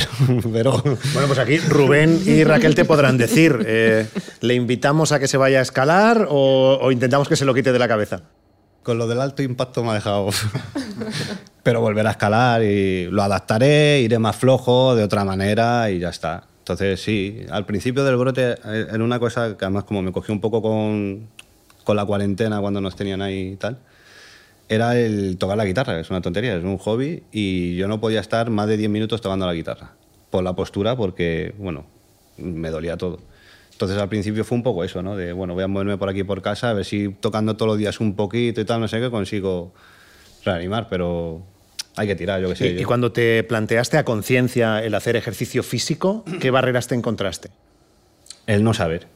Pero, 0.52 0.82
Bueno, 0.82 1.26
pues 1.26 1.38
aquí 1.38 1.58
Rubén 1.58 2.20
y 2.24 2.44
Raquel 2.44 2.74
te 2.74 2.84
podrán 2.84 3.18
decir, 3.18 3.64
eh, 3.66 4.06
¿le 4.40 4.54
invitamos 4.54 5.12
a 5.12 5.18
que 5.18 5.28
se 5.28 5.36
vaya 5.36 5.58
a 5.58 5.62
escalar 5.62 6.26
o, 6.30 6.90
intentamos 6.92 7.28
que 7.28 7.36
se 7.36 7.44
lo 7.44 7.54
quite 7.54 7.72
de 7.72 7.78
la 7.78 7.88
cabeza? 7.88 8.22
Con 8.82 8.98
lo 8.98 9.06
del 9.06 9.20
alto 9.20 9.42
impacto 9.42 9.84
me 9.84 9.90
ha 9.90 9.94
dejado. 9.94 10.30
Pero 11.62 11.80
volver 11.80 12.06
a 12.06 12.12
escalar 12.12 12.62
y 12.62 13.06
lo 13.06 13.22
adaptaré, 13.22 14.00
iré 14.00 14.18
más 14.18 14.34
flojo 14.34 14.96
de 14.96 15.04
otra 15.04 15.24
manera 15.24 15.90
y 15.90 16.00
ya 16.00 16.08
está. 16.08 16.44
Entonces, 16.58 17.00
sí, 17.00 17.44
al 17.50 17.66
principio 17.66 18.04
del 18.04 18.16
brote 18.16 18.52
eh, 18.64 18.86
era 18.92 19.04
una 19.04 19.18
cosa 19.20 19.56
que 19.56 19.64
además 19.64 19.84
como 19.84 20.02
me 20.02 20.10
cogió 20.10 20.34
un 20.34 20.40
poco 20.40 20.62
con, 20.62 21.28
con 21.84 21.96
la 21.96 22.04
cuarentena 22.04 22.60
cuando 22.60 22.80
nos 22.80 22.96
tenían 22.96 23.22
ahí 23.22 23.52
y 23.52 23.56
tal, 23.56 23.78
era 24.74 24.98
el 24.98 25.36
tocar 25.38 25.56
la 25.56 25.64
guitarra, 25.64 26.00
es 26.00 26.10
una 26.10 26.20
tontería, 26.20 26.56
es 26.56 26.64
un 26.64 26.78
hobby 26.78 27.22
y 27.30 27.76
yo 27.76 27.88
no 27.88 28.00
podía 28.00 28.20
estar 28.20 28.50
más 28.50 28.68
de 28.68 28.76
10 28.76 28.90
minutos 28.90 29.20
tocando 29.20 29.46
la 29.46 29.52
guitarra, 29.52 29.92
por 30.30 30.42
la 30.42 30.54
postura, 30.54 30.96
porque, 30.96 31.54
bueno, 31.58 31.84
me 32.38 32.70
dolía 32.70 32.96
todo. 32.96 33.18
Entonces 33.72 33.98
al 33.98 34.08
principio 34.08 34.44
fue 34.44 34.56
un 34.56 34.62
poco 34.62 34.84
eso, 34.84 35.02
¿no? 35.02 35.16
De, 35.16 35.32
bueno, 35.32 35.54
voy 35.54 35.64
a 35.64 35.68
moverme 35.68 35.98
por 35.98 36.08
aquí 36.08 36.24
por 36.24 36.40
casa, 36.40 36.70
a 36.70 36.72
ver 36.72 36.84
si 36.84 37.08
tocando 37.08 37.56
todos 37.56 37.72
los 37.72 37.78
días 37.78 38.00
un 38.00 38.14
poquito 38.16 38.60
y 38.60 38.64
tal, 38.64 38.80
no 38.80 38.88
sé 38.88 39.00
qué, 39.00 39.10
consigo 39.10 39.74
reanimar, 40.44 40.88
pero 40.88 41.42
hay 41.96 42.06
que 42.06 42.14
tirar, 42.14 42.40
yo 42.40 42.48
qué 42.48 42.56
sé. 42.56 42.68
¿Y, 42.68 42.80
y 42.80 42.84
cuando 42.84 43.12
te 43.12 43.42
planteaste 43.44 43.98
a 43.98 44.04
conciencia 44.04 44.82
el 44.82 44.94
hacer 44.94 45.16
ejercicio 45.16 45.62
físico, 45.62 46.24
qué 46.40 46.50
barreras 46.50 46.88
te 46.88 46.94
encontraste? 46.94 47.50
El 48.46 48.64
no 48.64 48.72
saber. 48.72 49.06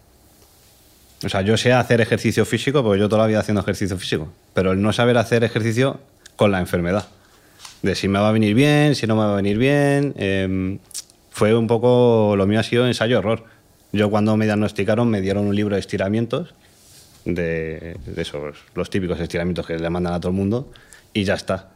O 1.24 1.28
sea, 1.28 1.40
yo 1.40 1.56
sé 1.56 1.72
hacer 1.72 2.00
ejercicio 2.00 2.44
físico 2.44 2.82
porque 2.82 3.00
yo 3.00 3.08
toda 3.08 3.22
la 3.22 3.28
vida 3.28 3.40
haciendo 3.40 3.62
ejercicio 3.62 3.96
físico, 3.96 4.32
pero 4.52 4.72
el 4.72 4.82
no 4.82 4.92
saber 4.92 5.16
hacer 5.16 5.44
ejercicio 5.44 5.98
con 6.36 6.52
la 6.52 6.60
enfermedad. 6.60 7.08
De 7.82 7.94
si 7.94 8.08
me 8.08 8.18
va 8.18 8.28
a 8.28 8.32
venir 8.32 8.54
bien, 8.54 8.94
si 8.94 9.06
no 9.06 9.16
me 9.16 9.22
va 9.22 9.32
a 9.32 9.36
venir 9.36 9.58
bien. 9.58 10.14
Em, 10.16 10.78
fue 11.30 11.54
un 11.54 11.66
poco, 11.66 12.34
lo 12.36 12.46
mío 12.46 12.60
ha 12.60 12.62
sido 12.62 12.86
ensayo-error. 12.86 13.44
Yo 13.92 14.10
cuando 14.10 14.36
me 14.36 14.44
diagnosticaron 14.44 15.08
me 15.08 15.20
dieron 15.20 15.46
un 15.46 15.54
libro 15.54 15.74
de 15.74 15.80
estiramientos, 15.80 16.54
de, 17.24 17.96
esos, 18.16 18.56
los 18.74 18.90
típicos 18.90 19.18
estiramientos 19.20 19.66
que 19.66 19.78
le 19.78 19.90
mandan 19.90 20.14
a 20.14 20.20
todo 20.20 20.30
el 20.30 20.36
mundo, 20.36 20.70
y 21.12 21.24
ya 21.24 21.34
está. 21.34 21.70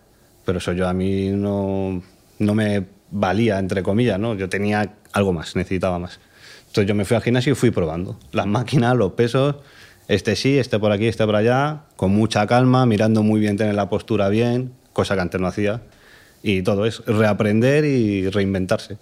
Pero 0.45 0.59
eso 0.59 0.73
yo 0.73 0.89
a 0.89 0.93
mí 0.93 1.29
no, 1.31 2.03
no 2.39 2.55
me 2.55 2.85
valía, 3.11 3.59
entre 3.59 3.83
comillas, 3.83 4.19
¿no? 4.19 4.35
Yo 4.35 4.49
tenía 4.49 4.95
algo 5.13 5.33
más, 5.33 5.57
necesitaba 5.57 5.99
más. 5.99 6.21
Entonces 6.71 6.87
yo 6.87 6.95
me 6.95 7.05
fui 7.05 7.17
al 7.17 7.23
gimnasio 7.23 7.53
y 7.53 7.57
fui 7.57 7.73
probando 7.73 8.17
las 8.31 8.47
máquinas, 8.47 8.95
los 8.95 9.13
pesos, 9.15 9.57
este 10.07 10.37
sí, 10.37 10.57
este 10.57 10.79
por 10.79 10.93
aquí, 10.93 11.09
este 11.09 11.27
por 11.27 11.35
allá, 11.35 11.81
con 11.97 12.13
mucha 12.13 12.47
calma, 12.47 12.87
mirando 12.87 13.25
muy 13.25 13.41
bien, 13.41 13.57
tener 13.57 13.75
la 13.75 13.89
postura 13.89 14.29
bien, 14.29 14.73
cosa 14.93 15.17
que 15.17 15.21
antes 15.21 15.41
no 15.41 15.49
hacía. 15.49 15.83
Y 16.45 16.63
todo 16.63 16.87
es 16.87 17.05
reaprender 17.07 17.85
y 17.85 18.31
reinventarse. 18.31 18.99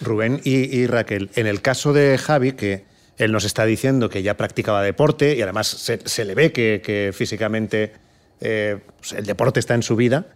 Rubén 0.00 0.40
y, 0.42 0.84
Raquel, 0.88 1.30
en 1.36 1.46
el 1.46 1.62
caso 1.62 1.92
de 1.92 2.18
Javi, 2.18 2.52
que 2.52 2.86
él 3.18 3.30
nos 3.30 3.44
está 3.44 3.64
diciendo 3.66 4.08
que 4.08 4.24
ya 4.24 4.36
practicaba 4.36 4.82
deporte 4.82 5.36
y 5.36 5.42
además 5.42 5.68
se, 5.68 6.24
le 6.24 6.34
ve 6.34 6.50
que, 6.50 7.12
físicamente 7.14 7.92
eh, 8.40 8.78
pues 8.98 9.12
el 9.12 9.26
deporte 9.26 9.60
está 9.60 9.76
en 9.76 9.84
su 9.84 9.94
vida, 9.94 10.26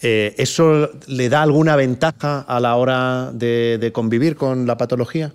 eh, 0.00 0.34
¿eso 0.38 0.90
le 1.06 1.28
da 1.28 1.42
alguna 1.42 1.76
ventaja 1.76 2.40
a 2.40 2.58
la 2.58 2.74
hora 2.74 3.30
de 3.32 3.90
convivir 3.94 4.34
con 4.34 4.66
la 4.66 4.76
patología? 4.76 5.32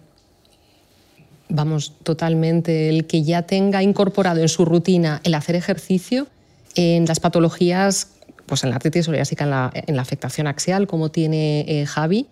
Vamos, 1.49 1.93
totalmente, 2.03 2.89
el 2.89 3.05
que 3.05 3.23
ya 3.23 3.43
tenga 3.43 3.83
incorporado 3.83 4.41
en 4.41 4.49
su 4.49 4.65
rutina 4.65 5.21
el 5.23 5.33
hacer 5.33 5.55
ejercicio, 5.55 6.27
En 6.75 7.05
las 7.05 7.19
patologías, 7.19 8.10
pues 8.45 8.63
en 8.63 8.69
la 8.69 8.75
artritis 8.75 9.05
psoriásica, 9.05 9.45
en 9.45 9.49
la, 9.49 9.71
en 9.73 9.95
la 9.95 10.03
afectación 10.03 10.45
axial, 10.45 10.86
como 10.86 11.10
tiene 11.10 11.65
eh, 11.67 11.86
Javi, 11.88 12.27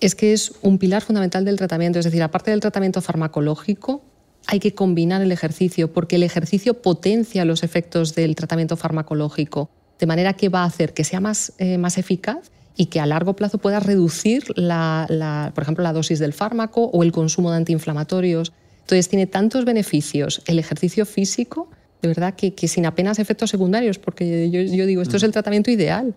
es 0.00 0.14
que 0.14 0.32
es 0.32 0.52
un 0.62 0.78
pilar 0.78 1.02
fundamental 1.02 1.44
del 1.44 1.56
tratamiento. 1.56 1.98
Es 1.98 2.06
decir, 2.06 2.22
aparte 2.22 2.50
del 2.50 2.60
tratamiento 2.60 3.02
farmacológico, 3.02 4.02
hay 4.46 4.58
que 4.58 4.74
combinar 4.74 5.20
el 5.22 5.32
ejercicio, 5.32 5.92
porque 5.92 6.16
el 6.16 6.22
ejercicio 6.22 6.80
potencia 6.82 7.44
los 7.44 7.62
efectos 7.62 8.14
del 8.14 8.34
tratamiento 8.34 8.76
farmacológico, 8.76 9.68
de 9.98 10.06
manera 10.06 10.32
que 10.32 10.48
va 10.48 10.62
a 10.62 10.64
hacer 10.64 10.94
que 10.94 11.04
sea 11.04 11.20
más, 11.20 11.52
eh, 11.58 11.76
más 11.76 11.98
eficaz 11.98 12.50
y 12.76 12.86
que 12.86 13.00
a 13.00 13.06
largo 13.06 13.36
plazo 13.36 13.58
pueda 13.58 13.80
reducir, 13.80 14.44
la, 14.56 15.52
por 15.54 15.62
ejemplo, 15.62 15.84
la 15.84 15.92
dosis 15.92 16.18
del 16.18 16.32
fármaco 16.32 16.84
o 16.84 17.02
el 17.02 17.12
consumo 17.12 17.50
de 17.50 17.58
antiinflamatorios. 17.58 18.52
Entonces, 18.90 19.08
tiene 19.08 19.26
tantos 19.26 19.64
beneficios 19.64 20.42
el 20.46 20.58
ejercicio 20.58 21.06
físico, 21.06 21.68
de 22.02 22.08
verdad, 22.08 22.34
que, 22.34 22.66
sin 22.66 22.86
apenas 22.86 23.18
efectos 23.18 23.50
secundarios, 23.50 23.98
porque 23.98 24.50
yo, 24.50 24.86
digo, 24.86 25.02
esto 25.02 25.16
es 25.16 25.22
el 25.22 25.30
tratamiento 25.30 25.70
ideal. 25.70 26.14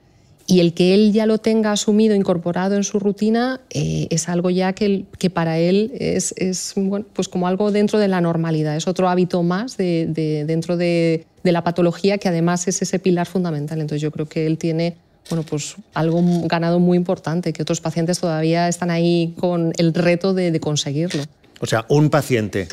Y 0.48 0.60
el 0.60 0.74
que 0.74 0.94
él 0.94 1.14
ya 1.14 1.26
lo 1.26 1.38
tenga 1.38 1.72
asumido, 1.72 2.16
incorporado 2.16 2.76
en 2.76 2.84
su 2.84 3.00
rutina, 3.00 3.62
eh, 3.70 4.08
es 4.10 4.28
algo 4.28 4.50
ya 4.50 4.74
que, 4.74 5.06
que 5.20 5.30
para 5.30 5.60
él 5.60 5.92
es, 6.00 6.34
es, 6.36 6.74
bueno, 6.76 7.06
pues 7.14 7.30
como 7.30 7.48
algo 7.48 7.72
dentro 7.72 8.00
de 8.00 8.08
la 8.08 8.22
normalidad, 8.22 8.76
es 8.76 8.88
otro 8.88 9.08
hábito 9.08 9.44
más 9.44 9.78
de, 9.78 10.08
dentro 10.46 10.76
de, 10.76 11.26
de, 11.44 11.52
la 11.52 11.64
patología 11.64 12.18
que 12.18 12.28
además 12.28 12.68
es 12.68 12.82
ese 12.82 13.00
pilar 13.00 13.28
fundamental. 13.28 13.80
Entonces 13.80 14.02
yo 14.02 14.12
creo 14.12 14.28
que 14.28 14.48
él 14.48 14.58
tiene 14.58 14.96
bueno, 15.30 15.44
pues 15.44 15.76
algo 15.94 16.22
ganado 16.46 16.80
muy 16.80 16.98
importante, 16.98 17.54
que 17.54 17.62
otros 17.62 17.82
pacientes 17.82 18.20
todavía 18.20 18.68
están 18.68 18.92
ahí 18.92 19.34
con 19.40 19.74
el 19.78 19.94
reto 19.94 20.34
de, 20.34 20.60
conseguirlo. 20.60 21.24
O 21.64 21.66
sea, 21.66 21.86
un 21.88 22.10
paciente 22.10 22.68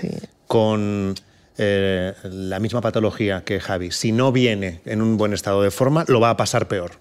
con 0.48 1.14
eh, 1.57 2.12
la 2.24 2.59
misma 2.59 2.81
patología 2.81 3.44
que 3.44 3.61
Javi, 3.61 3.92
si 3.92 4.11
no 4.11 4.33
viene 4.33 4.81
en 4.85 5.00
un 5.00 5.16
buen 5.16 5.33
estado 5.33 5.62
de 5.62 5.70
forma, 5.70 6.05
lo 6.09 6.18
va 6.18 6.31
a 6.31 6.37
pasar 6.37 6.66
peor. 6.66 6.94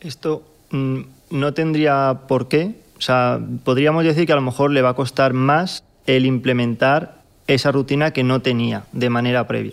Esto 0.00 0.44
mm, 0.68 1.00
no 1.30 1.54
tendría 1.54 2.24
por 2.28 2.48
qué. 2.48 2.74
O 2.98 3.00
sea, 3.00 3.40
podríamos 3.64 4.04
decir 4.04 4.26
que 4.26 4.34
a 4.34 4.36
lo 4.36 4.42
mejor 4.42 4.70
le 4.70 4.82
va 4.82 4.90
a 4.90 4.94
costar 4.94 5.32
más 5.32 5.82
el 6.04 6.26
implementar 6.26 7.22
esa 7.46 7.72
rutina 7.72 8.12
que 8.12 8.22
no 8.22 8.42
tenía 8.42 8.84
de 8.92 9.08
manera 9.08 9.46
previa. 9.46 9.72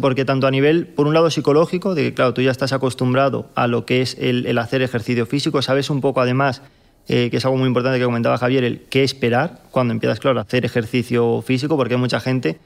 Porque 0.00 0.24
tanto 0.24 0.48
a 0.48 0.50
nivel, 0.50 0.88
por 0.88 1.06
un 1.06 1.14
lado 1.14 1.30
psicológico, 1.30 1.94
de 1.94 2.02
que 2.02 2.14
claro, 2.14 2.34
tú 2.34 2.42
ya 2.42 2.50
estás 2.50 2.72
acostumbrado 2.72 3.50
a 3.54 3.68
lo 3.68 3.86
que 3.86 4.02
es 4.02 4.16
el, 4.18 4.58
hacer 4.58 4.82
ejercicio 4.82 5.26
físico, 5.26 5.62
sabes 5.62 5.90
un 5.90 6.00
poco 6.00 6.20
además, 6.20 6.60
eh, 7.08 7.30
que 7.30 7.38
es 7.38 7.44
algo 7.44 7.56
muy 7.56 7.66
importante 7.66 7.98
que 7.98 8.04
comentaba 8.04 8.36
Javier, 8.38 8.64
el 8.64 8.82
qué 8.82 9.02
esperar 9.02 9.60
cuando 9.70 9.92
empiezas, 9.92 10.20
claro, 10.20 10.38
a 10.38 10.42
hacer 10.42 10.64
ejercicio 10.64 11.42
físico, 11.42 11.76
porque 11.76 11.94
hay 11.94 12.00
mucha 12.00 12.20
gente 12.20 12.58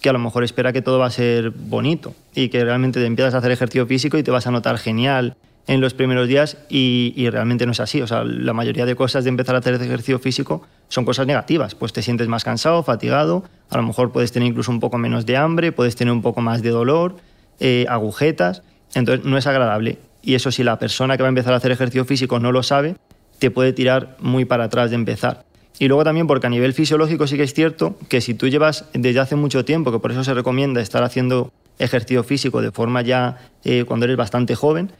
que 0.00 0.08
a 0.08 0.12
lo 0.12 0.18
mejor 0.20 0.44
espera 0.44 0.72
que 0.72 0.82
todo 0.82 0.98
va 0.98 1.06
a 1.06 1.10
ser 1.10 1.50
bonito 1.50 2.14
y 2.34 2.48
que 2.48 2.64
realmente 2.64 3.00
te 3.00 3.06
empiezas 3.06 3.34
a 3.34 3.38
hacer 3.38 3.50
ejercicio 3.50 3.86
físico 3.86 4.16
y 4.16 4.22
te 4.22 4.30
vas 4.30 4.46
a 4.46 4.52
notar 4.52 4.78
genial 4.78 5.36
en 5.66 5.80
los 5.80 5.94
primeros 5.94 6.28
días 6.28 6.56
y, 6.68 7.28
realmente 7.30 7.66
no 7.66 7.72
es 7.72 7.80
así. 7.80 8.00
O 8.00 8.06
sea, 8.06 8.24
la 8.24 8.52
mayoría 8.54 8.86
de 8.86 8.96
cosas 8.96 9.24
de 9.24 9.30
empezar 9.30 9.54
a 9.54 9.58
hacer 9.58 9.74
ejercicio 9.74 10.18
físico 10.18 10.62
son 10.88 11.04
cosas 11.04 11.26
negativas. 11.26 11.74
Pues 11.74 11.92
te 11.92 12.00
sientes 12.00 12.26
más 12.26 12.42
cansado, 12.42 12.82
fatigado, 12.82 13.44
a 13.68 13.76
lo 13.76 13.82
mejor 13.82 14.10
puedes 14.10 14.32
tener 14.32 14.48
incluso 14.48 14.70
un 14.70 14.80
poco 14.80 14.96
menos 14.96 15.26
de 15.26 15.36
hambre, 15.36 15.72
puedes 15.72 15.94
tener 15.94 16.12
un 16.12 16.22
poco 16.22 16.40
más 16.40 16.62
de 16.62 16.70
dolor, 16.70 17.16
eh, 17.60 17.84
agujetas. 17.88 18.62
Entonces 18.94 19.26
no 19.26 19.36
es 19.36 19.46
agradable. 19.46 19.98
Y 20.22 20.34
eso 20.34 20.50
si 20.50 20.64
la 20.64 20.78
persona 20.78 21.16
que 21.16 21.22
va 21.22 21.28
a 21.28 21.30
empezar 21.30 21.52
a 21.52 21.56
hacer 21.56 21.70
ejercicio 21.70 22.06
físico 22.06 22.40
no 22.40 22.50
lo 22.50 22.62
sabe, 22.62 22.96
te 23.38 23.50
puede 23.50 23.72
tirar 23.72 24.16
muy 24.20 24.44
para 24.44 24.64
atrás 24.64 24.90
de 24.90 24.96
empezar. 24.96 25.44
Y 25.78 25.86
luego 25.86 26.04
también 26.04 26.26
porque 26.26 26.46
a 26.46 26.50
nivel 26.50 26.74
fisiológico 26.74 27.26
sí 27.26 27.36
que 27.36 27.44
es 27.44 27.54
cierto 27.54 27.96
que 28.08 28.20
si 28.20 28.34
tú 28.34 28.48
llevas 28.48 28.86
desde 28.94 29.20
hace 29.20 29.36
mucho 29.36 29.64
tiempo, 29.64 29.92
que 29.92 30.00
por 30.00 30.10
eso 30.10 30.24
se 30.24 30.34
recomienda 30.34 30.80
estar 30.80 31.04
haciendo 31.04 31.52
ejercicio 31.78 32.24
físico 32.24 32.60
de 32.60 32.72
forma 32.72 33.02
ya 33.02 33.38
eh, 33.64 33.84
cuando 33.86 34.04
eres 34.04 34.16
bastante 34.16 34.56
joven, 34.56 34.90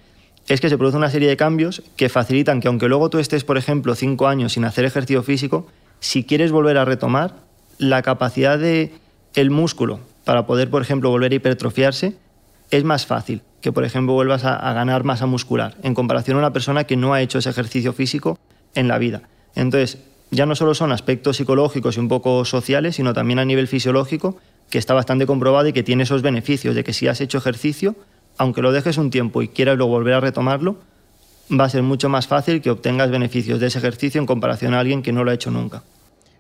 es 0.47 0.61
que 0.61 0.69
se 0.69 0.79
produce 0.79 0.97
una 0.97 1.11
serie 1.11 1.29
de 1.29 1.37
cambios 1.37 1.83
que 1.97 2.09
facilitan 2.09 2.61
que 2.61 2.69
aunque 2.69 2.89
luego 2.89 3.11
tú 3.11 3.19
estés, 3.19 3.45
por 3.45 3.59
ejemplo, 3.59 3.95
cinco 3.95 4.29
años 4.29 4.53
sin 4.53 4.65
hacer 4.65 4.85
ejercicio 4.85 5.23
físico, 5.23 5.67
si 6.01 6.25
quieres 6.25 6.53
volver 6.53 6.79
a 6.79 6.85
retomar, 6.85 7.35
la 7.79 8.03
capacidad 8.03 8.59
de 8.59 8.93
el 9.35 9.51
músculo 9.51 10.01
para 10.25 10.47
poder, 10.47 10.71
por 10.71 10.83
ejemplo, 10.83 11.11
volver 11.11 11.33
a 11.33 11.37
hipertrofiarse 11.37 12.15
es 12.71 12.85
más 12.85 13.07
fácil 13.07 13.43
que, 13.61 13.73
por 13.73 13.85
ejemplo, 13.85 14.15
vuelvas 14.15 14.45
a, 14.45 14.73
ganar 14.73 15.05
masa 15.05 15.27
muscular 15.27 15.77
en 15.83 15.95
comparación 15.95 16.37
a 16.37 16.41
una 16.41 16.53
persona 16.53 16.85
que 16.85 16.97
no 16.97 17.13
ha 17.13 17.23
hecho 17.23 17.39
ese 17.39 17.51
ejercicio 17.51 17.93
físico 17.93 18.39
en 18.75 18.89
la 18.89 18.99
vida. 18.99 19.23
Entonces, 19.55 19.99
ya 20.31 20.47
no 20.47 20.55
solo 20.55 20.75
son 20.75 20.93
aspectos 20.93 21.39
psicológicos 21.39 21.97
y 21.97 22.01
un 22.01 22.09
poco 22.09 22.45
sociales, 22.45 22.97
sino 22.97 23.15
también 23.15 23.39
a 23.39 23.45
nivel 23.45 23.67
fisiológico, 23.67 24.37
que 24.71 24.79
está 24.79 24.95
bastante 24.95 25.27
comprobado 25.27 25.69
y 25.69 25.73
que 25.73 25.83
tiene 25.83 26.03
esos 26.03 26.23
beneficios 26.23 26.75
de 26.75 26.85
que 26.85 26.93
si 26.93 27.09
has 27.09 27.21
hecho 27.21 27.39
ejercicio, 27.39 27.97
aunque 28.37 28.63
lo 28.63 28.71
dejes 28.71 28.99
un 28.99 29.11
tiempo 29.11 29.43
y 29.43 29.49
quieras 29.49 29.77
luego 29.77 29.93
volver 29.93 30.15
a 30.15 30.21
retomarlo, 30.21 30.77
va 31.51 31.65
a 31.65 31.69
ser 31.71 31.83
mucho 31.83 32.09
más 32.09 32.27
fácil 32.27 32.61
que 32.61 32.71
obtengas 32.71 33.11
beneficios 33.11 33.59
de 33.59 33.69
ese 33.69 33.79
ejercicio 33.79 34.21
en 34.21 34.27
comparación 34.27 34.75
a 34.75 34.81
alguien 34.81 35.03
que 35.03 35.13
no 35.13 35.25
lo 35.25 35.31
ha 35.31 35.35
hecho 35.35 35.51
nunca. 35.51 35.83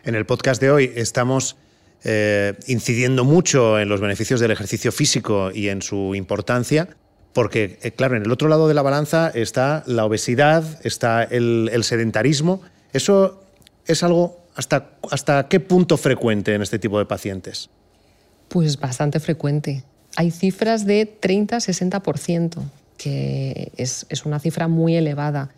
En 0.05 0.14
el 0.14 0.27
podcast 0.27 0.61
de 0.61 0.71
hoy 0.71 0.93
estamos 0.95 1.57
eh, 2.04 2.54
incidiendo 2.66 3.24
mucho 3.24 3.78
en 3.78 3.88
los 3.88 4.00
beneficios 4.00 4.40
del 4.40 4.50
ejercicio 4.50 4.92
físico 4.92 5.50
y 5.52 5.68
en 5.68 5.82
su 5.82 6.14
importancia, 6.14 6.88
porque, 7.32 7.78
eh, 7.82 7.92
claro, 7.92 8.16
en 8.16 8.24
el 8.24 8.32
otro 8.32 8.48
lado 8.48 8.68
de 8.68 8.74
la 8.74 8.82
balanza 8.82 9.30
está 9.34 9.82
la 9.87 10.04
obesidad, 10.04 10.64
está 10.84 11.22
el, 11.22 11.70
sedentarismo. 11.82 12.62
¿Eso 12.92 13.42
es 13.87 14.02
algo 14.02 14.44
hasta, 14.54 14.90
hasta 15.11 15.48
qué 15.48 15.61
punto 15.61 15.96
frecuente 15.96 16.54
en 16.54 16.62
este 16.62 16.78
tipo 16.78 16.98
de 16.98 17.04
pacientes? 17.04 17.70
Pues 18.48 18.78
bastante 18.80 19.20
frecuente 19.20 19.84
hay 20.18 20.32
cifras 20.32 20.84
de 20.84 21.08
30-60%, 21.20 22.58
que 22.96 23.70
es, 23.76 24.04
una 24.24 24.40
cifra 24.40 24.66
muy 24.66 24.96
elevada. 24.96 25.50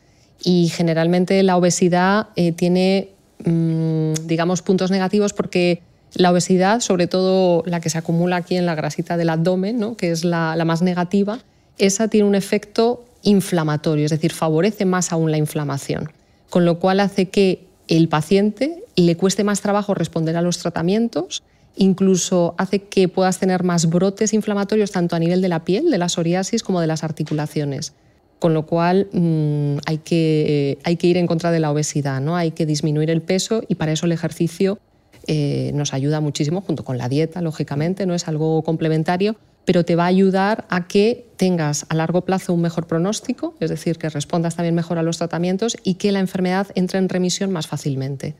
Y 0.44 0.68
generalmente 0.68 1.42
la 1.42 1.56
obesidad 1.56 2.28
eh, 2.36 2.52
tiene, 2.52 3.08
mm, 3.44 4.12
digamos, 4.26 4.60
puntos 4.60 4.90
negativos 4.90 5.32
porque 5.32 5.80
la 6.14 6.32
obesidad, 6.32 6.80
sobre 6.80 7.06
todo 7.06 7.62
la 7.66 7.80
que 7.80 7.90
se 7.90 7.98
acumula 7.98 8.36
aquí 8.36 8.56
en 8.56 8.66
la 8.66 8.74
grasita 8.74 9.16
del 9.16 9.30
abdomen, 9.30 9.94
que 9.94 10.10
es 10.10 10.24
la, 10.24 10.60
más 10.64 10.82
negativa, 10.82 11.38
esa 11.78 12.08
tiene 12.08 12.26
un 12.26 12.34
efecto 12.34 13.04
inflamatorio, 13.22 14.04
es 14.04 14.10
decir, 14.10 14.32
favorece 14.32 14.84
más 14.84 15.12
aún 15.12 15.30
la 15.30 15.38
inflamación, 15.38 16.10
con 16.48 16.64
lo 16.64 16.78
cual 16.78 17.00
hace 17.00 17.28
que 17.28 17.64
el 17.88 18.08
paciente 18.08 18.82
le 18.96 19.16
cueste 19.16 19.44
más 19.44 19.60
trabajo 19.60 19.94
responder 19.94 20.36
a 20.36 20.42
los 20.42 20.58
tratamientos 20.58 21.42
incluso 21.76 22.54
hace 22.58 22.80
que 22.80 23.08
puedas 23.08 23.38
tener 23.38 23.62
más 23.62 23.88
brotes 23.88 24.34
inflamatorios 24.34 24.90
tanto 24.90 25.16
a 25.16 25.18
nivel 25.18 25.40
de 25.40 25.48
la 25.48 25.64
piel, 25.64 25.90
de 25.90 25.98
la 25.98 26.08
psoriasis, 26.08 26.62
como 26.62 26.80
de 26.80 26.86
las 26.86 27.04
articulaciones. 27.04 27.94
Con 28.38 28.54
lo 28.54 28.66
cual 28.66 29.08
mm, 29.12 29.78
hay, 29.86 29.98
que, 29.98 30.78
hay, 30.82 30.96
que, 30.96 31.06
ir 31.06 31.16
en 31.16 31.26
contra 31.26 31.50
de 31.50 31.60
la 31.60 31.70
obesidad, 31.70 32.20
¿no? 32.20 32.36
hay 32.36 32.50
que 32.50 32.66
disminuir 32.66 33.08
el 33.10 33.22
peso 33.22 33.62
y 33.68 33.76
para 33.76 33.92
eso 33.92 34.06
el 34.06 34.12
ejercicio 34.12 34.78
eh, 35.26 35.70
nos 35.74 35.94
ayuda 35.94 36.20
muchísimo, 36.20 36.60
junto 36.60 36.84
con 36.84 36.98
la 36.98 37.08
dieta, 37.08 37.40
lógicamente, 37.42 38.06
no 38.06 38.14
es 38.14 38.28
algo 38.28 38.62
complementario, 38.62 39.36
pero 39.64 39.84
te 39.84 39.94
va 39.96 40.04
a 40.04 40.08
ayudar 40.08 40.66
a 40.68 40.88
que 40.88 41.26
tengas 41.36 41.86
a 41.88 41.94
largo 41.94 42.22
plazo 42.22 42.54
un 42.54 42.62
mejor 42.62 42.86
pronóstico, 42.86 43.54
es 43.60 43.70
decir, 43.70 43.98
que 43.98 44.08
respondas 44.08 44.56
también 44.56 44.74
mejor 44.74 44.98
a 44.98 45.02
los 45.02 45.18
tratamientos 45.18 45.76
y 45.84 45.94
que 45.94 46.12
la 46.12 46.20
enfermedad 46.20 46.68
entre 46.74 46.98
en 46.98 47.08
remisión 47.08 47.50
más 47.50 47.66
fácilmente. 47.66 48.34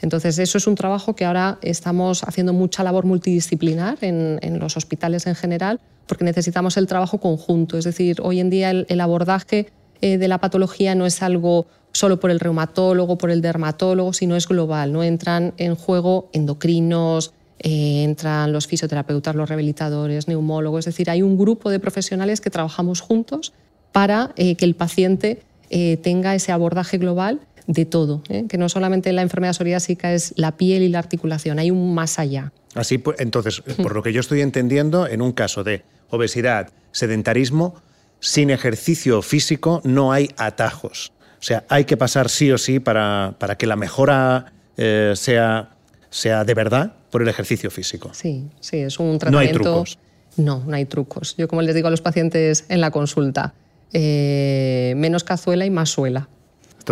Entonces, 0.00 0.38
eso 0.38 0.58
es 0.58 0.66
un 0.66 0.74
trabajo 0.74 1.16
que 1.16 1.24
ahora 1.24 1.58
estamos 1.62 2.22
haciendo 2.22 2.52
mucha 2.52 2.84
labor 2.84 3.06
multidisciplinar 3.06 3.98
en, 4.02 4.58
los 4.58 4.76
hospitales 4.76 5.26
en 5.26 5.34
general, 5.34 5.80
porque 6.06 6.24
necesitamos 6.24 6.76
el 6.76 6.86
trabajo 6.86 7.18
conjunto. 7.18 7.78
Es 7.78 7.84
decir, 7.84 8.18
hoy 8.22 8.40
en 8.40 8.50
día 8.50 8.70
el, 8.70 9.00
abordaje 9.00 9.72
eh, 10.02 10.18
de 10.18 10.28
la 10.28 10.38
patología 10.38 10.94
no 10.94 11.06
es 11.06 11.22
algo 11.22 11.66
solo 11.96 12.20
por 12.20 12.30
el 12.30 12.40
reumatólogo, 12.40 13.16
por 13.16 13.30
el 13.30 13.40
dermatólogo, 13.40 14.12
sino 14.12 14.36
es 14.36 14.46
global. 14.46 14.92
¿no? 14.92 15.02
Entran 15.02 15.54
en 15.56 15.74
juego 15.74 16.28
endocrinos, 16.32 17.32
eh, 17.58 18.04
entran 18.04 18.52
los 18.52 18.66
fisioterapeutas, 18.66 19.34
los 19.34 19.48
rehabilitadores, 19.48 20.28
neumólogos. 20.28 20.80
Es 20.80 20.94
decir, 20.94 21.10
hay 21.10 21.22
un 21.22 21.38
grupo 21.38 21.70
de 21.70 21.80
profesionales 21.80 22.40
que 22.40 22.50
trabajamos 22.50 23.00
juntos 23.00 23.52
para 23.92 24.32
eh, 24.36 24.56
que 24.56 24.64
el 24.64 24.74
paciente 24.74 25.42
tenga 25.68 26.32
ese 26.32 26.52
abordaje 26.52 26.96
global 26.96 27.40
de 27.66 27.84
todo, 27.84 28.22
¿eh? 28.28 28.44
que 28.48 28.58
no 28.58 28.68
solamente 28.68 29.12
la 29.12 29.22
enfermedad 29.22 29.52
psoriásica 29.52 30.12
es 30.12 30.32
la 30.36 30.56
piel 30.56 30.82
y 30.82 30.88
la 30.88 30.98
articulación, 30.98 31.58
hay 31.58 31.70
un 31.70 31.94
más 31.94 32.18
allá. 32.18 32.52
Así, 32.74 32.98
pues, 32.98 33.18
entonces, 33.20 33.62
por 33.82 33.94
lo 33.94 34.02
que 34.02 34.12
yo 34.12 34.20
estoy 34.20 34.40
entendiendo, 34.40 35.06
en 35.06 35.22
un 35.22 35.32
caso 35.32 35.64
de 35.64 35.82
obesidad, 36.10 36.70
sedentarismo, 36.92 37.74
sin 38.20 38.50
ejercicio 38.50 39.22
físico 39.22 39.80
no 39.84 40.12
hay 40.12 40.30
atajos. 40.36 41.12
O 41.38 41.42
sea, 41.42 41.64
hay 41.68 41.84
que 41.84 41.96
pasar 41.96 42.28
sí 42.28 42.50
o 42.50 42.58
sí 42.58 42.80
para, 42.80 43.34
para 43.38 43.56
que 43.56 43.66
la 43.66 43.76
mejora 43.76 44.52
eh, 44.76 45.12
sea, 45.16 45.70
sea 46.10 46.44
de 46.44 46.54
verdad 46.54 46.94
por 47.10 47.22
el 47.22 47.28
ejercicio 47.28 47.70
físico. 47.70 48.10
Sí, 48.12 48.48
sí, 48.60 48.78
es 48.78 48.98
un 48.98 49.18
tratamiento. 49.18 49.30
No 49.30 49.38
hay 49.38 49.52
trucos. 49.52 49.98
No, 50.36 50.62
no 50.66 50.76
hay 50.76 50.84
trucos. 50.84 51.36
Yo, 51.36 51.48
como 51.48 51.62
les 51.62 51.74
digo 51.74 51.88
a 51.88 51.90
los 51.90 52.02
pacientes 52.02 52.66
en 52.68 52.80
la 52.80 52.90
consulta, 52.90 53.54
eh, 53.92 54.94
menos 54.96 55.24
cazuela 55.24 55.64
y 55.64 55.70
más 55.70 55.90
suela. 55.90 56.28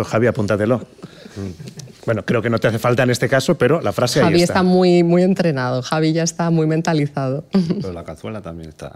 Javi, 0.03 0.27
apúntatelo. 0.27 0.81
Bueno, 2.05 2.25
creo 2.25 2.41
que 2.41 2.49
no 2.49 2.59
te 2.59 2.67
hace 2.67 2.79
falta 2.79 3.03
en 3.03 3.09
este 3.09 3.27
caso, 3.27 3.57
pero 3.57 3.81
la 3.81 3.91
frase 3.91 4.21
Javi 4.21 4.35
ahí 4.35 4.41
está. 4.43 4.61
muy, 4.61 5.03
muy 5.03 5.23
entrenado, 5.23 5.81
Javi 5.81 6.13
ya 6.13 6.23
está 6.23 6.49
muy 6.49 6.67
mentalizado. 6.67 7.45
Pero 7.51 7.93
la 7.93 8.03
cazuela 8.03 8.41
también 8.41 8.69
está. 8.69 8.95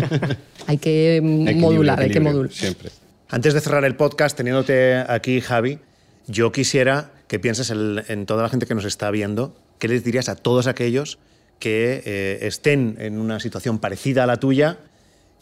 hay 0.66 0.78
que 0.78 1.16
Equilibrio, 1.16 1.56
modular, 1.56 2.00
hay 2.00 2.10
que 2.10 2.20
modular. 2.20 2.52
Siempre. 2.52 2.90
Antes 3.32 3.54
de 3.54 3.60
cerrar 3.60 3.84
el 3.84 3.94
podcast, 3.94 4.36
teniéndote 4.36 4.96
aquí, 4.96 5.40
Javi, 5.40 5.78
yo 6.26 6.50
quisiera 6.50 7.12
que 7.28 7.38
pienses 7.38 7.70
en, 7.70 8.26
toda 8.26 8.42
la 8.42 8.48
gente 8.48 8.66
que 8.66 8.74
nos 8.74 8.84
está 8.84 9.08
viendo. 9.12 9.54
¿Qué 9.78 9.86
les 9.86 10.02
dirías 10.02 10.28
a 10.28 10.34
todos 10.34 10.66
aquellos 10.66 11.18
que 11.60 12.02
eh, 12.04 12.38
estén 12.42 12.96
en 12.98 13.20
una 13.20 13.38
situación 13.38 13.78
parecida 13.78 14.24
a 14.24 14.26
la 14.26 14.38
tuya 14.38 14.78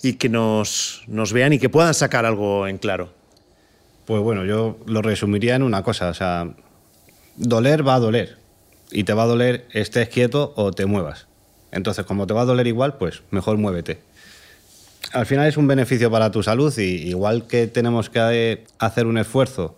y 0.02 0.14
que 0.14 0.28
nos, 0.28 1.02
nos 1.06 1.32
vean 1.32 1.54
y 1.54 1.58
que 1.58 1.70
puedan 1.70 1.94
sacar 1.94 2.26
algo 2.26 2.66
en 2.66 2.76
claro? 2.76 3.14
Pues 4.04 4.20
bueno, 4.20 4.44
yo 4.44 4.78
lo 4.84 5.00
resumiría 5.00 5.56
en 5.56 5.62
una 5.62 5.82
cosa, 5.82 6.12
doler 7.36 7.88
va 7.88 7.94
a 7.94 8.00
doler 8.00 8.36
y 8.90 9.04
te 9.04 9.14
va 9.14 9.22
a 9.22 9.26
doler 9.26 9.66
estés 9.72 10.10
quieto 10.10 10.52
o 10.56 10.72
te 10.72 10.84
muevas. 10.84 11.26
Entonces, 11.72 12.04
como 12.04 12.26
te 12.26 12.34
va 12.34 12.42
a 12.42 12.46
doler 12.46 12.66
igual, 12.66 12.98
pues 12.98 13.22
mejor 13.30 13.56
muévete. 13.56 13.98
Al 15.12 15.26
final 15.26 15.46
es 15.46 15.56
un 15.56 15.66
beneficio 15.66 16.10
para 16.10 16.30
tu 16.30 16.42
salud 16.42 16.76
y 16.78 17.08
igual 17.08 17.46
que 17.46 17.66
tenemos 17.66 18.10
que 18.10 18.64
hacer 18.78 19.06
un 19.06 19.18
esfuerzo 19.18 19.76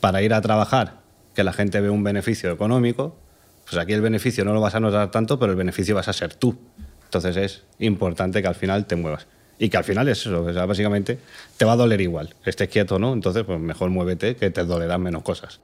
para 0.00 0.22
ir 0.22 0.34
a 0.34 0.40
trabajar, 0.40 1.00
que 1.34 1.42
la 1.42 1.52
gente 1.52 1.80
ve 1.80 1.90
un 1.90 2.04
beneficio 2.04 2.50
económico, 2.52 3.16
pues 3.64 3.78
aquí 3.80 3.92
el 3.92 4.00
beneficio 4.00 4.44
no 4.44 4.52
lo 4.52 4.60
vas 4.60 4.74
a 4.74 4.80
notar 4.80 5.10
tanto, 5.10 5.38
pero 5.38 5.52
el 5.52 5.58
beneficio 5.58 5.94
vas 5.94 6.08
a 6.08 6.12
ser 6.12 6.34
tú. 6.34 6.58
Entonces 7.04 7.36
es 7.36 7.62
importante 7.78 8.42
que 8.42 8.48
al 8.48 8.54
final 8.54 8.86
te 8.86 8.96
muevas. 8.96 9.26
Y 9.58 9.70
que 9.70 9.76
al 9.76 9.84
final 9.84 10.08
es 10.08 10.20
eso, 10.20 10.44
o 10.44 10.52
sea, 10.52 10.66
básicamente 10.66 11.18
te 11.56 11.64
va 11.64 11.72
a 11.72 11.76
doler 11.76 12.00
igual, 12.00 12.34
estés 12.44 12.68
quieto 12.68 12.94
o 12.94 12.98
no, 13.00 13.12
entonces 13.12 13.42
pues 13.44 13.58
mejor 13.58 13.90
muévete 13.90 14.36
que 14.36 14.50
te 14.50 14.64
dolerán 14.64 15.02
menos 15.02 15.22
cosas. 15.22 15.60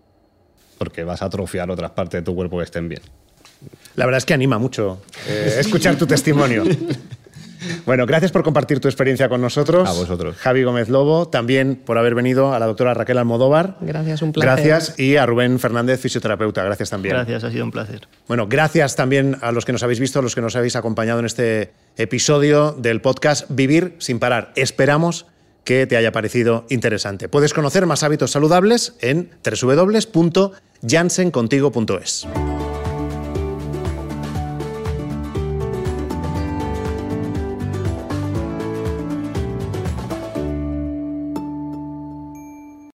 Porque 0.78 1.04
vas 1.04 1.22
a 1.22 1.26
atrofiar 1.26 1.70
otras 1.70 1.92
partes 1.92 2.20
de 2.20 2.24
tu 2.24 2.34
cuerpo 2.34 2.58
que 2.58 2.64
estén 2.64 2.88
bien. 2.88 3.02
La 3.94 4.06
verdad 4.06 4.18
es 4.18 4.24
que 4.24 4.34
anima 4.34 4.58
mucho 4.58 5.00
eh, 5.28 5.56
escuchar 5.60 5.96
tu 5.96 6.06
testimonio. 6.06 6.64
Bueno, 7.86 8.06
gracias 8.06 8.32
por 8.32 8.42
compartir 8.42 8.80
tu 8.80 8.88
experiencia 8.88 9.28
con 9.28 9.40
nosotros. 9.40 9.88
A 9.88 9.92
vosotros. 9.92 10.36
Javi 10.36 10.62
Gómez 10.62 10.88
Lobo, 10.88 11.28
también 11.28 11.76
por 11.76 11.98
haber 11.98 12.14
venido 12.14 12.54
a 12.54 12.58
la 12.58 12.66
doctora 12.66 12.94
Raquel 12.94 13.18
Almodóvar. 13.18 13.76
Gracias, 13.80 14.22
un 14.22 14.32
placer. 14.32 14.66
Gracias. 14.66 14.98
Y 14.98 15.16
a 15.16 15.26
Rubén 15.26 15.58
Fernández, 15.58 16.00
fisioterapeuta. 16.00 16.64
Gracias 16.64 16.90
también. 16.90 17.14
Gracias, 17.14 17.44
ha 17.44 17.50
sido 17.50 17.64
un 17.64 17.70
placer. 17.70 18.08
Bueno, 18.28 18.46
gracias 18.48 18.96
también 18.96 19.36
a 19.40 19.52
los 19.52 19.64
que 19.64 19.72
nos 19.72 19.82
habéis 19.82 20.00
visto, 20.00 20.18
a 20.18 20.22
los 20.22 20.34
que 20.34 20.40
nos 20.40 20.56
habéis 20.56 20.76
acompañado 20.76 21.20
en 21.20 21.26
este 21.26 21.72
episodio 21.96 22.72
del 22.72 23.00
podcast 23.00 23.46
Vivir 23.48 23.94
sin 23.98 24.18
parar. 24.18 24.52
Esperamos 24.56 25.26
que 25.64 25.86
te 25.86 25.96
haya 25.96 26.12
parecido 26.12 26.66
interesante. 26.68 27.28
Puedes 27.28 27.54
conocer 27.54 27.86
más 27.86 28.02
hábitos 28.02 28.30
saludables 28.30 28.94
en 29.00 29.30
www.jansencontigo.es. 29.42 32.26